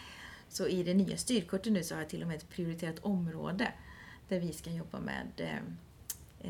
[0.48, 3.72] Så i det nya styrkortet nu så har jag till och med ett prioriterat område
[4.28, 5.56] där vi ska jobba med eh,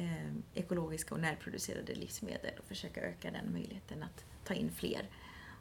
[0.03, 5.09] eh ekologiska och närproducerade livsmedel och försöka öka den möjligheten att ta in fler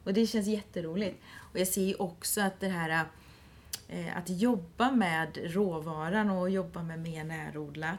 [0.04, 1.22] och det känns jätteroligt.
[1.34, 3.06] Och jag ser ju också att det här
[3.88, 7.98] Eh, att jobba med råvaran och jobba med mer närodlat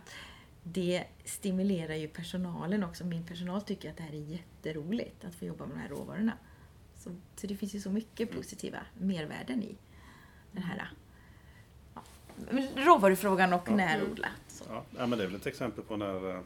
[0.72, 3.06] det stimulerar ju personalen också.
[3.06, 6.34] Min personal tycker att det här är jätteroligt att få jobba med de här råvarorna.
[6.96, 9.76] Så, så det finns ju så mycket positiva mervärden i
[10.52, 10.90] den här
[11.94, 12.02] ja,
[12.76, 13.76] råvarufrågan och ja.
[13.76, 14.64] närodlat.
[14.70, 16.42] Ja, men det är väl ett exempel på när eh,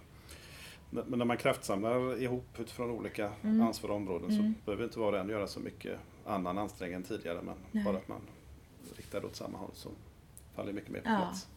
[0.92, 3.62] när man kraftsamlar ihop utifrån olika mm.
[3.62, 4.54] ansvarsområden mm.
[4.56, 7.84] så behöver inte var och en göra så mycket annan ansträngning än tidigare men Nej.
[7.84, 8.22] bara att man
[8.96, 9.90] riktar åt samma håll så
[10.56, 11.48] faller mycket mer på plats.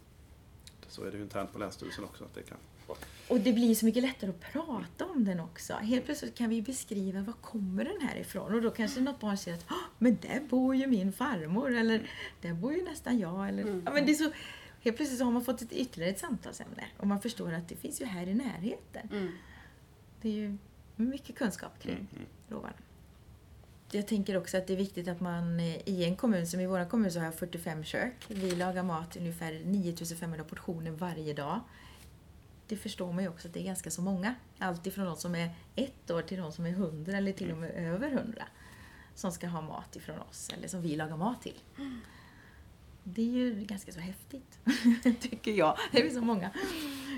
[0.95, 2.25] Så är det ju internt på Länsstyrelsen också.
[2.25, 2.59] Att det kan...
[3.29, 5.73] Och det blir så mycket lättare att prata om den också.
[5.73, 9.39] Helt plötsligt kan vi beskriva var kommer den här ifrån och då kanske något barn
[9.39, 9.65] säger att
[9.99, 13.49] men där bor ju min farmor eller där bor ju nästan jag.
[13.49, 13.83] Eller, mm.
[13.87, 14.31] ja, men det är så,
[14.81, 17.77] helt plötsligt så har man fått ett ytterligare ett samtalsämne och man förstår att det
[17.77, 19.09] finns ju här i närheten.
[19.13, 19.33] Mm.
[20.21, 20.59] Det är ju
[20.97, 22.07] mycket kunskap kring mm.
[22.13, 22.27] mm.
[23.95, 26.67] Jag tänker också att det är viktigt att man eh, i en kommun, som i
[26.67, 28.15] vår kommun så har jag 45 kök.
[28.29, 31.61] Vi lagar mat ungefär 9500 portioner varje dag.
[32.67, 34.35] Det förstår man ju också att det är ganska så många.
[34.59, 37.59] Allt ifrån de som är ett år till de som är 100 eller till och
[37.59, 38.45] med över 100
[39.15, 41.61] som ska ha mat ifrån oss, eller som vi lagar mat till.
[43.05, 44.59] Det är ju ganska så häftigt,
[45.21, 45.77] tycker jag.
[45.93, 46.51] Det är så många.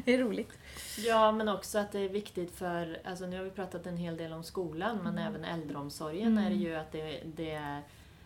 [0.05, 0.59] Det är roligt.
[0.99, 4.17] Ja, men också att det är viktigt för, alltså nu har vi pratat en hel
[4.17, 5.27] del om skolan, men mm.
[5.27, 6.45] även äldreomsorgen mm.
[6.45, 7.83] är det ju att det, det är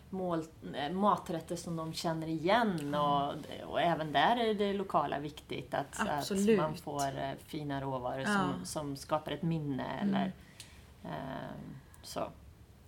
[0.09, 0.43] mål,
[0.73, 3.33] eh, maträtter som de känner igen och,
[3.65, 8.27] och även där är det lokala viktigt att, att man får eh, fina råvaror ja.
[8.33, 10.15] som, som skapar ett minne mm.
[10.15, 10.31] eller
[11.03, 11.51] eh,
[12.03, 12.31] så.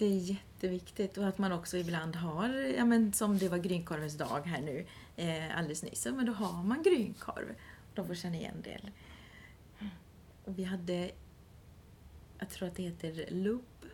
[0.03, 4.17] Det är jätteviktigt och att man också ibland har, ja men som det var grynkorvens
[4.17, 4.85] dag här nu
[5.15, 7.55] eh, alldeles nyss, men då har man grynkorv.
[7.93, 8.79] De får känna igen det.
[10.45, 11.11] Och vi hade,
[12.39, 13.85] jag tror att det heter Loop,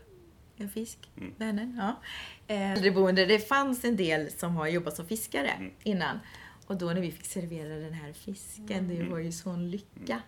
[0.58, 1.34] en fisk, mm.
[1.38, 1.76] Vänern.
[1.78, 2.00] Ja.
[2.48, 5.72] Eh, äldreboende, det fanns en del som har jobbat som fiskare mm.
[5.84, 6.20] innan.
[6.68, 9.12] Och då när vi fick servera den här fisken, det mm.
[9.12, 10.22] var ju sån lycka.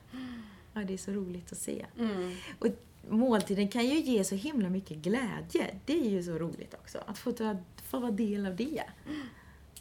[0.73, 1.85] Ja, det är så roligt att se.
[1.99, 2.35] Mm.
[2.59, 2.67] Och
[3.09, 5.75] måltiden kan ju ge så himla mycket glädje.
[5.85, 8.83] Det är ju så roligt också, att få, ta, få vara del av det.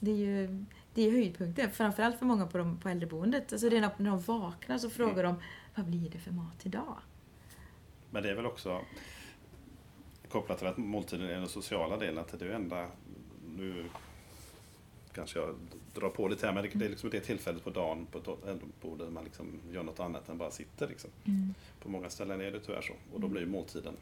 [0.00, 3.52] Det är ju det är höjdpunkten, framförallt för många på, de, på äldreboendet.
[3.52, 5.34] Alltså redan när de vaknar så frågar de,
[5.74, 6.96] vad blir det för mat idag?
[8.10, 8.80] Men det är väl också
[10.28, 12.86] kopplat till att måltiden är den sociala delen, att det är det enda,
[13.56, 13.84] nu
[15.14, 15.54] kanske jag
[15.94, 19.04] drar på lite här, men det är liksom det tillfället på dagen på ett äldreboende
[19.04, 20.88] där man liksom gör något annat än bara sitter.
[20.88, 21.10] Liksom.
[21.24, 21.54] Mm.
[21.82, 22.92] På många ställen är det tyvärr så.
[23.14, 23.96] Och då blir måltiden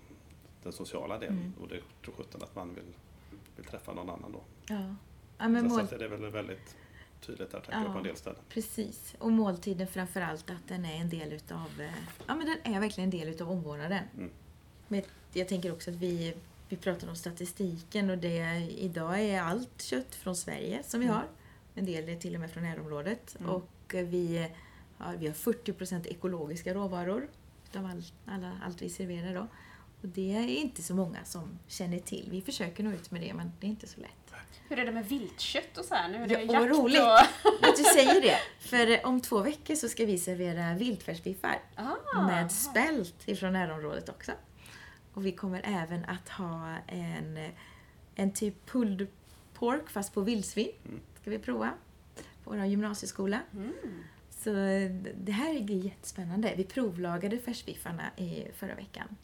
[0.62, 1.38] den sociala delen.
[1.38, 1.52] Mm.
[1.60, 2.94] Och det tror sjutton att man vill,
[3.56, 4.40] vill träffa någon annan då.
[4.68, 4.94] Ja.
[5.38, 5.88] Ja, men mål...
[5.88, 6.76] Så är det väl väldigt
[7.20, 8.40] tydligt där, tänker ja, jag, på en del ställen.
[8.48, 9.14] Precis.
[9.18, 11.90] Och måltiden framförallt att den är en del utav, eh,
[12.26, 14.04] ja men den är verkligen en del utav omvårdnaden.
[14.16, 14.30] Mm.
[14.88, 16.34] Men jag tänker också att vi,
[16.68, 21.16] vi pratar om statistiken och det idag är allt kött från Sverige som vi mm.
[21.16, 21.26] har.
[21.74, 23.36] En del är till och med från närområdet.
[23.40, 23.50] Mm.
[23.50, 24.48] Och vi,
[24.98, 27.28] ja, vi har 40% ekologiska råvaror
[27.70, 29.46] utav all, alla, allt vi serverar då.
[30.02, 32.28] Och det är inte så många som känner till.
[32.30, 34.10] Vi försöker nå ut med det men det är inte så lätt.
[34.68, 36.08] Hur är det med viltkött och så här?
[36.08, 37.20] Nu är det ja, vad roligt och...
[37.68, 38.38] att du säger det.
[38.60, 42.26] För om två veckor så ska vi servera viltfärsbiffar ah.
[42.26, 44.32] med spält ifrån närområdet också.
[45.18, 47.38] Och vi kommer även att ha en,
[48.14, 49.06] en typ pulled
[49.54, 50.72] pork fast på vildsvin.
[50.84, 51.00] Mm.
[51.20, 51.72] Ska vi prova
[52.44, 53.40] på vår gymnasieskola.
[53.52, 53.72] Mm.
[54.30, 54.50] Så
[55.14, 56.54] det här blir jättespännande.
[56.56, 59.16] Vi provlagade färsbiffarna i förra veckan.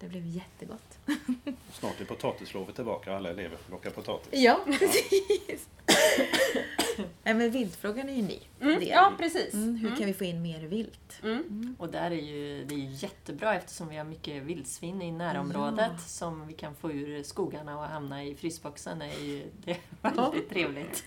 [0.00, 0.98] Det blev jättegott.
[1.72, 4.28] Snart är potatislovet tillbaka och alla elever får plocka potatis.
[4.32, 5.68] Ja, precis.
[6.54, 6.57] Nej,
[7.34, 8.38] men viltfrågan är ju ny.
[8.60, 9.54] Mm, ja, precis.
[9.54, 9.98] Mm, hur mm.
[9.98, 11.20] kan vi få in mer vilt?
[11.22, 11.36] Mm.
[11.36, 11.76] mm.
[11.78, 15.92] Och där är ju, det är ju jättebra eftersom vi har mycket vildsvin i närområdet
[15.92, 15.98] ja.
[15.98, 19.02] som vi kan få ur skogarna och hamna i frysboxen.
[19.02, 19.78] är ju det är
[20.14, 21.04] väldigt trevligt.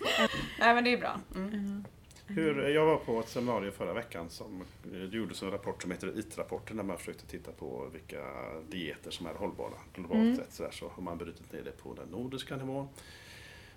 [0.59, 1.19] Nej, men det är bra.
[1.35, 1.83] Mm.
[2.27, 6.19] Hur, jag var på ett seminarium förra veckan som det gjordes en rapport som heter
[6.19, 8.23] IT-rapporten där man försökte titta på vilka
[8.69, 10.35] dieter som är hållbara globalt mm.
[10.35, 10.53] sett.
[10.53, 12.87] Så, där, så har man brutit ner det på den nordiska nivån.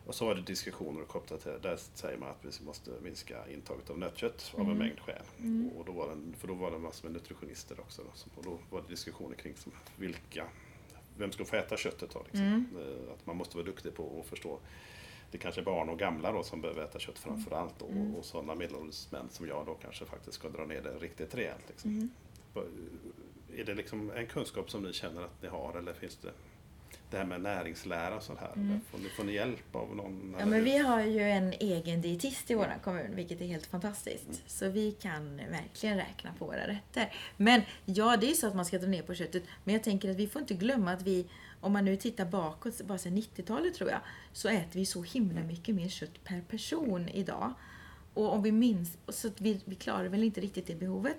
[0.06, 1.58] Och så var det diskussioner kopplat till det.
[1.58, 4.78] Där säger man att vi måste minska intaget av nötkött av en mm.
[4.78, 5.22] mängd skäl.
[5.38, 5.68] Mm.
[5.68, 8.02] Och då var det, för då var det massor med nutritionister också.
[8.02, 10.46] Då, och då var det diskussioner kring som, vilka,
[11.16, 12.22] vem ska få äta köttet då?
[12.22, 12.40] Liksom.
[12.40, 12.66] Mm.
[12.76, 14.58] Eh, att man måste vara duktig på att förstå
[15.34, 17.62] det kanske är barn och gamla då som behöver äta kött framför mm.
[17.62, 18.14] allt och, mm.
[18.14, 21.64] och sådana medelålders män som jag då kanske faktiskt ska dra ner det riktigt rejält.
[21.68, 21.90] Liksom.
[21.90, 22.10] Mm.
[23.56, 26.32] Är det liksom en kunskap som ni känner att ni har eller finns det
[27.14, 28.53] det här med näringslära och sånt här.
[28.57, 28.81] Mm.
[28.90, 30.37] Får, ni, får ni hjälp av någon?
[30.38, 34.27] Ja, men vi har ju en egen dietist i vår kommun, vilket är helt fantastiskt.
[34.27, 34.38] Mm.
[34.46, 37.12] Så vi kan verkligen räkna på våra rätter.
[37.37, 39.44] Men ja, det är så att man ska dra ner på köttet.
[39.64, 41.27] Men jag tänker att vi får inte glömma att vi,
[41.61, 44.00] om man nu tittar bakåt, bara sedan 90-talet tror jag,
[44.33, 47.55] så äter vi så himla mycket mer kött per person idag.
[48.14, 51.18] Och om vi minns, så vi, vi klarar väl inte riktigt det behovet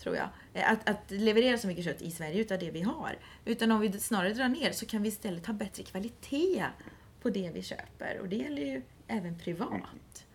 [0.00, 0.28] tror jag.
[0.54, 3.18] Eh, att, att leverera så mycket kött i Sverige utav det vi har.
[3.44, 6.66] Utan om vi snarare drar ner så kan vi istället ha bättre kvalitet
[7.22, 8.18] på det vi köper.
[8.20, 10.26] Och det gäller ju även privat.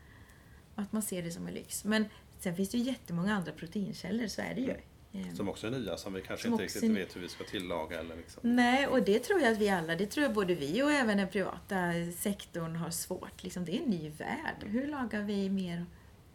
[0.76, 1.84] att man ser det som en lyx.
[1.84, 2.06] Men
[2.40, 4.76] sen finns det ju jättemånga andra proteinkällor, så är det ju.
[5.22, 7.44] Eh, som också är nya, som vi kanske som inte riktigt vet hur vi ska
[7.44, 8.00] tillaga.
[8.00, 8.56] Eller liksom.
[8.56, 11.18] Nej, och det tror jag att vi alla, det tror jag både vi och även
[11.18, 13.44] den privata sektorn har svårt.
[13.44, 14.64] Liksom, det är en ny värld.
[14.66, 15.86] Hur lagar vi mer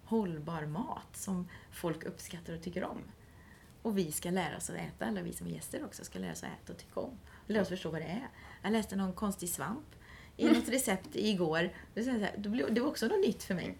[0.05, 2.99] hållbar mat som folk uppskattar och tycker om?
[3.83, 6.33] Och vi ska lära oss att äta, alla vi som är gäster också, ska lära
[6.33, 7.19] oss att äta och tycka om.
[7.47, 8.29] Lära oss förstå vad det är.
[8.63, 9.87] Jag läste någon konstig svamp
[10.37, 11.71] i något recept igår.
[12.71, 13.79] Det var också något nytt för mig.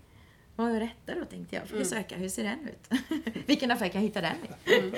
[0.57, 1.65] Vad är detta då, tänkte jag.
[1.65, 1.85] Fick mm.
[1.85, 2.91] söka, hur ser den ut?
[3.47, 4.75] Vilken affär kan jag hitta den i?
[4.79, 4.95] Mm.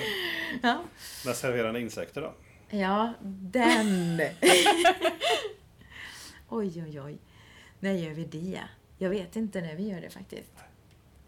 [0.63, 0.83] ja.
[1.27, 2.35] När serverar ni insekter då?
[2.69, 4.17] Ja, den!
[6.49, 7.19] oj, oj, oj.
[7.81, 8.63] När gör vi det?
[8.99, 10.53] Jag vet inte när vi gör det faktiskt.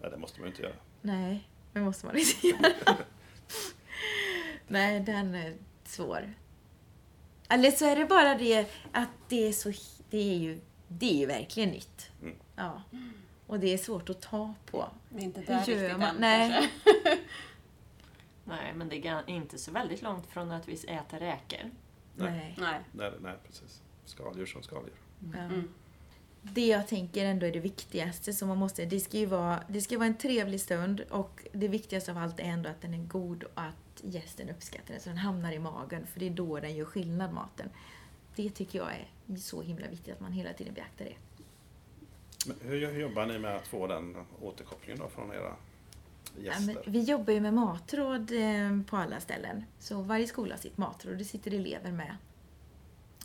[0.00, 0.74] Nej, det måste man ju inte göra.
[1.02, 2.96] Nej, det måste man inte göra.
[4.68, 6.34] Nej, den är svår.
[7.48, 9.72] Eller så är det bara det att det är så...
[10.10, 12.10] Det är ju, det är ju verkligen nytt.
[12.22, 12.36] Mm.
[12.56, 12.82] Ja.
[13.46, 14.88] Och det är svårt att ta på.
[15.08, 16.16] Det är inte där Hur gör man?
[16.18, 16.70] Nej.
[18.44, 21.70] nej, men det är inte så väldigt långt från att vi äter räkor.
[22.16, 22.54] Nej.
[22.58, 22.80] Nej.
[22.92, 23.82] Nej, nej precis.
[24.04, 24.94] Skaldjur som skaldjur.
[25.24, 25.40] Mm.
[25.40, 25.74] Mm.
[26.52, 28.84] Det jag tänker ändå är det viktigaste som man måste...
[28.84, 32.40] Det ska ju vara, det ska vara en trevlig stund och det viktigaste av allt
[32.40, 35.58] är ändå att den är god och att gästen uppskattar den så den hamnar i
[35.58, 37.68] magen för det är då den gör skillnad, maten.
[38.36, 41.14] Det tycker jag är så himla viktigt att man hela tiden beaktar det.
[42.46, 45.56] Men hur jobbar ni med att få den återkopplingen då från era
[46.38, 46.74] gäster?
[46.74, 49.64] Ja, vi jobbar ju med matråd eh, på alla ställen.
[49.78, 52.16] Så varje skola har sitt matråd, det sitter elever med.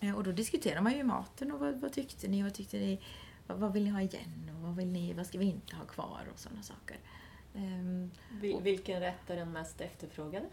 [0.02, 3.02] Eh, och då diskuterar man ju maten och vad, vad tyckte ni, vad tyckte ni,
[3.48, 5.86] vad, vad, vill ni ha igen och vad, vill ni, vad ska vi inte ha
[5.86, 6.98] kvar och sådana saker.
[7.54, 8.12] Um,
[8.62, 10.46] Vilken rätt är den mest efterfrågade?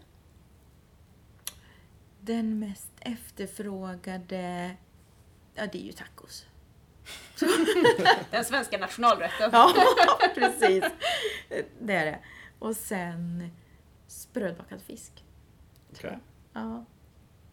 [2.19, 4.75] Den mest efterfrågade,
[5.55, 6.45] ja det är ju tacos.
[8.31, 9.49] Den svenska nationalrätten.
[9.51, 9.73] ja,
[10.35, 10.83] precis.
[11.79, 12.19] Det är det.
[12.59, 13.49] Och sen
[14.07, 15.23] sprödbakad fisk.
[15.91, 16.17] Okay.
[16.53, 16.85] Ja.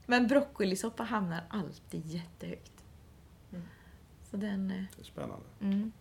[0.07, 2.85] Men broccolisoppa hamnar alltid jättehögt.
[3.53, 3.64] Mm.
[4.31, 4.71] Så den...
[4.71, 5.47] Eh, det är spännande.
[5.61, 5.93] Mm.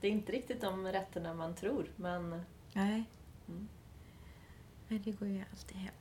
[0.00, 2.42] Det är inte riktigt de rätterna man tror, men...
[2.72, 3.04] Nej.
[3.48, 3.68] Mm.
[4.88, 5.94] Nej, det går ju alltid hem.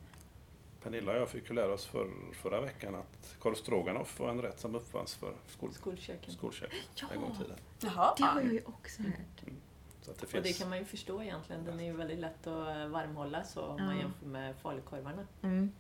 [0.83, 4.41] Pernilla och jag fick ju lära oss för, förra veckan att korv stroganoff var en
[4.41, 6.33] rätt som uppfanns för skol, skolköken.
[6.33, 7.07] skolköken ja.
[7.13, 7.57] en gång i tiden.
[7.79, 8.13] Jaha.
[8.17, 9.11] Det har jag ju också mm.
[9.11, 9.43] hört.
[9.43, 9.55] Mm.
[10.01, 10.37] Så att det finns...
[10.39, 11.65] Och det kan man ju förstå egentligen.
[11.65, 13.85] Den är ju väldigt lätt att varmhålla så om ja.
[13.85, 15.27] man jämför med falukorvarna.
[15.41, 15.71] Mm.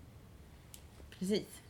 [1.27, 1.61] Precis.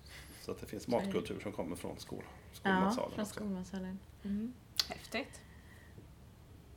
[0.42, 3.10] Så att det finns matkultur som kommer från skol, skolmatsalen.
[3.10, 4.00] Ja, från skolmatsalen.
[4.24, 4.54] Mm.
[4.90, 5.42] Häftigt.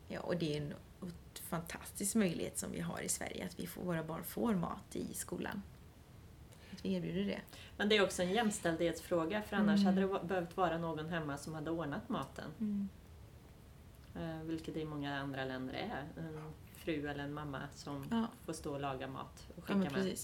[0.09, 0.75] Ja, och det är en
[1.49, 5.15] fantastisk möjlighet som vi har i Sverige att vi får, våra barn får mat i
[5.15, 5.63] skolan
[6.79, 7.41] att vi erbjuder det.
[7.77, 9.87] Men det är också en jämställdhetsfråga för annars mm.
[9.87, 12.51] hade det behövt vara någon hemma som hade ordnat maten.
[12.61, 12.89] Mm.
[14.15, 16.23] Eh, vilket det i många andra länder är.
[16.23, 18.27] En fru eller en mamma som ja.
[18.45, 20.19] får stå och laga mat och skicka ja, med.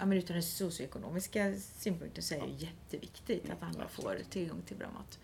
[0.00, 4.76] Ja, men utan den socioekonomiska synpunkten så är det jätteviktigt att alla får tillgång till
[4.76, 5.18] bra mat.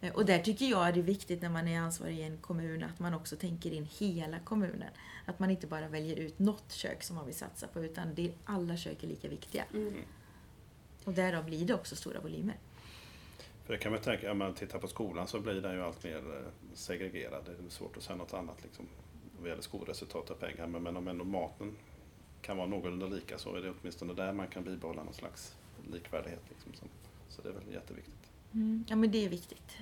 [0.00, 2.82] Eh, och där tycker jag det är viktigt när man är ansvarig i en kommun
[2.82, 4.90] att man också tänker in hela kommunen.
[5.26, 8.32] Att man inte bara väljer ut något kök som man vill satsa på utan det,
[8.44, 9.64] alla kök är lika viktiga.
[9.74, 9.94] Mm.
[11.04, 12.56] Och därav blir det också stora volymer.
[13.64, 16.04] För det kan man tänka, om man tittar på skolan så blir den ju allt
[16.04, 17.44] mer eh, segregerad.
[17.44, 18.88] Det är svårt att säga något annat liksom,
[19.40, 20.66] vad gäller skolresultat och pengar.
[20.66, 21.76] Men, men om ändå maten
[22.42, 25.56] kan vara någorlunda lika så är det åtminstone där man kan bibehålla någon slags
[25.92, 26.42] likvärdighet.
[26.48, 26.88] Liksom,
[27.28, 28.30] så det är väl jätteviktigt.
[28.52, 28.84] Mm.
[28.88, 29.76] Ja men det är viktigt.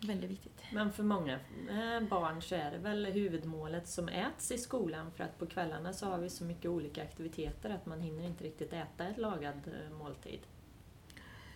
[0.00, 0.62] Väldigt viktigt.
[0.72, 1.34] Men för många
[1.70, 5.92] eh, barn så är det väl huvudmålet som äts i skolan för att på kvällarna
[5.92, 9.54] så har vi så mycket olika aktiviteter att man hinner inte riktigt äta ett lagad
[9.66, 10.40] eh, måltid.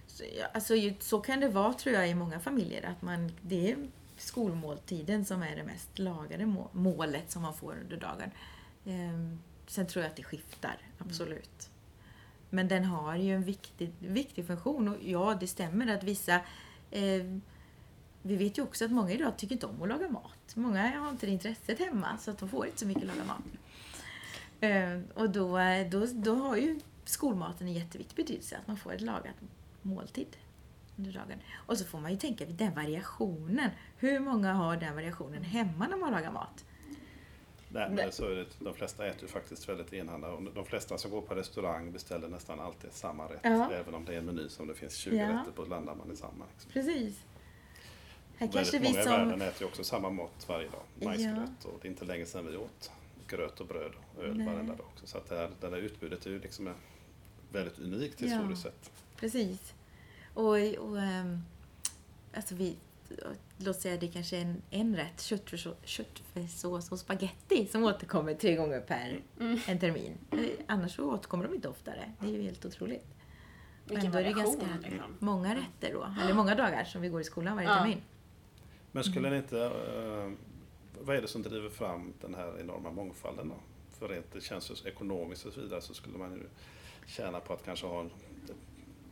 [0.07, 3.72] Så, ja, alltså, så kan det vara tror jag i många familjer att man, det
[3.72, 3.76] är
[4.16, 8.30] skolmåltiden som är det mest lagade målet som man får under dagen.
[9.73, 11.70] Sen tror jag att det skiftar, absolut.
[12.51, 16.35] Men den har ju en viktig, viktig funktion och ja, det stämmer att vissa
[16.91, 17.25] eh,
[18.23, 20.57] vi vet ju också att många idag tycker inte om att laga mat.
[20.57, 23.43] Många har inte det intresset hemma så att de får inte så mycket laga mat.
[24.61, 25.59] Eh, och då,
[25.91, 29.35] då, då har ju skolmaten en jätteviktig betydelse, att man får ett lagat
[29.83, 30.37] måltid
[30.97, 31.39] under dagen.
[31.55, 33.70] Och så får man ju tänka vid den variationen.
[33.97, 36.64] Hur många har den variationen hemma när man lagar mat?
[37.73, 38.47] Nej, men så är det.
[38.59, 40.41] De flesta äter ju faktiskt väldigt enahanda.
[40.55, 43.41] de flesta som går på restaurang beställer nästan alltid samma rätt.
[43.43, 43.73] Ja.
[43.73, 45.29] Även om det är en meny som det finns 20 ja.
[45.29, 46.45] rätter på landar man i samma.
[46.53, 46.70] Liksom.
[46.73, 47.25] Precis.
[48.37, 49.12] Här kanske vi många som...
[49.12, 50.83] i världen äter ju också samma mat varje dag.
[50.95, 51.51] Majsgröt.
[51.64, 51.70] Ja.
[51.70, 52.91] Och det är inte länge sedan vi åt
[53.27, 54.47] gröt och bröd och öl Nej.
[54.47, 55.07] varenda dag också.
[55.07, 56.75] Så att det här, det här utbudet är ju liksom
[57.53, 58.70] väldigt unikt historiskt ja.
[58.70, 58.91] sett.
[59.16, 59.75] Precis.
[60.35, 60.49] Och,
[60.79, 61.43] och um,
[62.35, 62.77] alltså vi,
[63.58, 65.20] låt säga det kanske är en, en rätt,
[65.84, 69.58] köttfärssås och spaghetti som återkommer tre gånger per mm.
[69.66, 70.18] en termin.
[70.66, 72.12] Annars så återkommer de inte oftare.
[72.20, 73.06] Det är ju helt otroligt.
[73.84, 75.16] Vilken ändå är det ganska liksom.
[75.18, 77.76] många rätter då, eller många dagar som vi går i skolan varje ja.
[77.76, 78.02] termin.
[78.92, 79.32] Men skulle mm.
[79.32, 80.32] ni inte, uh,
[81.00, 83.54] vad är det som driver fram den här enorma mångfalden då?
[83.98, 86.42] För rent det känns ekonomiskt och så vidare så skulle man ju
[87.06, 88.06] tjäna på att kanske ha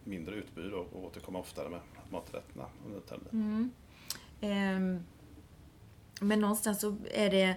[0.05, 1.80] mindre utbud och, och återkomma oftare med
[2.11, 3.30] maträtterna under terminen.
[3.32, 3.70] Mm.
[4.41, 5.05] Um,
[6.20, 7.57] men någonstans så är det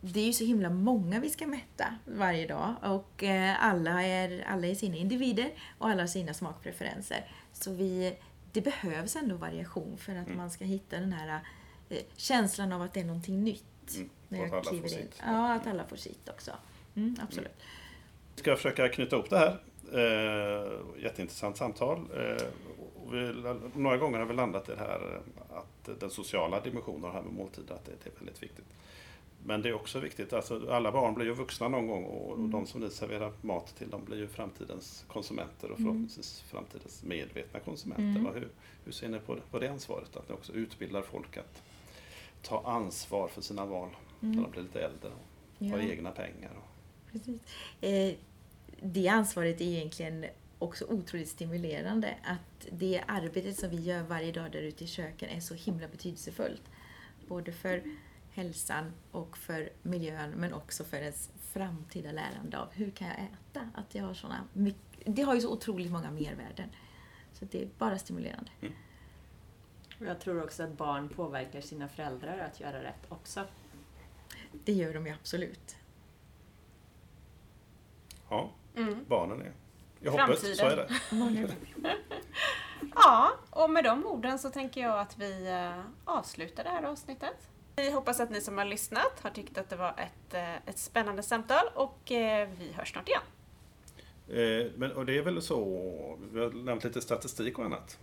[0.00, 4.44] det är ju så himla många vi ska mätta varje dag och eh, alla, är,
[4.48, 7.30] alla är sina individer och alla har sina smakpreferenser.
[7.52, 8.18] Så vi,
[8.52, 10.36] det behövs ändå variation för att mm.
[10.36, 11.40] man ska hitta den här
[11.88, 13.96] eh, känslan av att det är någonting nytt.
[13.96, 14.08] Mm.
[14.28, 14.90] När jag kliver in.
[14.90, 15.22] Sitt.
[15.26, 16.50] Ja, att alla får sitt också.
[16.94, 17.46] Mm, absolut.
[17.46, 17.60] Mm.
[18.34, 19.60] Ska jag försöka knyta ihop det här
[19.92, 21.98] Eh, jätteintressant samtal.
[21.98, 22.46] Eh,
[23.10, 23.32] vi,
[23.74, 27.74] några gånger har vi landat i det här att den sociala dimensionen här med måltider,
[27.74, 28.64] att det, är väldigt viktigt.
[29.44, 32.50] Men det är också viktigt, alltså alla barn blir ju vuxna någon gång och mm.
[32.50, 35.84] de som ni serverar mat till de blir ju framtidens konsumenter och mm.
[35.84, 36.50] förhoppningsvis mm.
[36.50, 38.20] framtidens medvetna konsumenter.
[38.20, 38.34] Mm.
[38.34, 38.48] Hur,
[38.84, 40.16] hur ser ni på, på det ansvaret?
[40.16, 41.62] Att ni också utbildar folk att
[42.42, 43.88] ta ansvar för sina val
[44.22, 44.36] mm.
[44.36, 45.26] när de blir lite äldre och
[45.58, 45.70] ja.
[45.70, 46.50] har egna pengar.
[47.12, 47.40] Precis.
[47.80, 48.14] Eh,
[48.82, 50.26] det ansvaret är egentligen
[50.58, 52.16] också otroligt stimulerande.
[52.24, 55.88] Att det arbetet som vi gör varje dag där ute i köken är så himla
[55.88, 56.62] betydelsefullt.
[57.28, 57.82] Både för
[58.30, 63.70] hälsan och för miljön men också för ens framtida lärande av hur kan jag äta?
[63.74, 64.44] Att jag har såna,
[65.04, 66.68] det har ju så otroligt många mervärden.
[67.32, 68.50] Så det är bara stimulerande.
[68.60, 68.74] Mm.
[69.98, 73.44] Jag tror också att barn påverkar sina föräldrar att göra rätt också.
[74.64, 75.76] Det gör de ju absolut.
[78.28, 79.04] Ja, mm.
[79.08, 79.52] barnen är.
[80.00, 80.88] Jag hoppas så är det.
[82.94, 87.48] ja, och med de orden så tänker jag att vi eh, avslutar det här avsnittet.
[87.76, 90.78] Vi hoppas att ni som har lyssnat har tyckt att det var ett, eh, ett
[90.78, 93.22] spännande samtal och eh, vi hörs snart igen.
[94.76, 95.64] Men, och det är väl så,
[96.32, 97.98] vi har nämnt lite statistik och annat.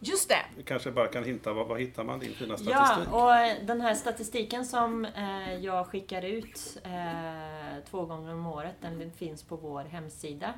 [0.00, 0.44] Just det.
[0.56, 3.08] Du kanske bara kan hinta, var, var hittar man din fina statistik?
[3.12, 8.74] Ja, och den här statistiken som eh, jag skickar ut eh, två gånger om året,
[8.80, 10.54] den finns på vår hemsida.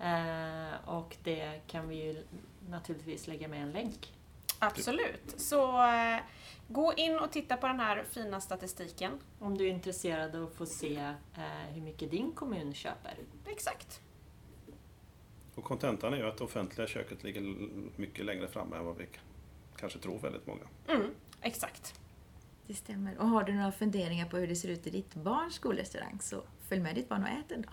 [0.00, 2.24] Eh, och det kan vi ju
[2.68, 4.12] naturligtvis lägga med en länk.
[4.58, 5.34] Absolut.
[5.36, 6.20] Så eh,
[6.68, 9.20] gå in och titta på den här fina statistiken.
[9.38, 10.96] Om du är intresserad av att få se
[11.36, 13.14] eh, hur mycket din kommun köper.
[13.46, 14.00] Exakt.
[15.54, 17.40] Och kontentan är ju att det offentliga köket ligger
[17.96, 19.06] mycket längre fram än vad vi
[19.76, 20.62] kanske tror väldigt många.
[20.88, 22.00] Mm, exakt.
[22.66, 23.18] Det stämmer.
[23.18, 26.42] Och har du några funderingar på hur det ser ut i ditt barns skolrestaurang så
[26.68, 27.72] följ med ditt barn och ät en dag.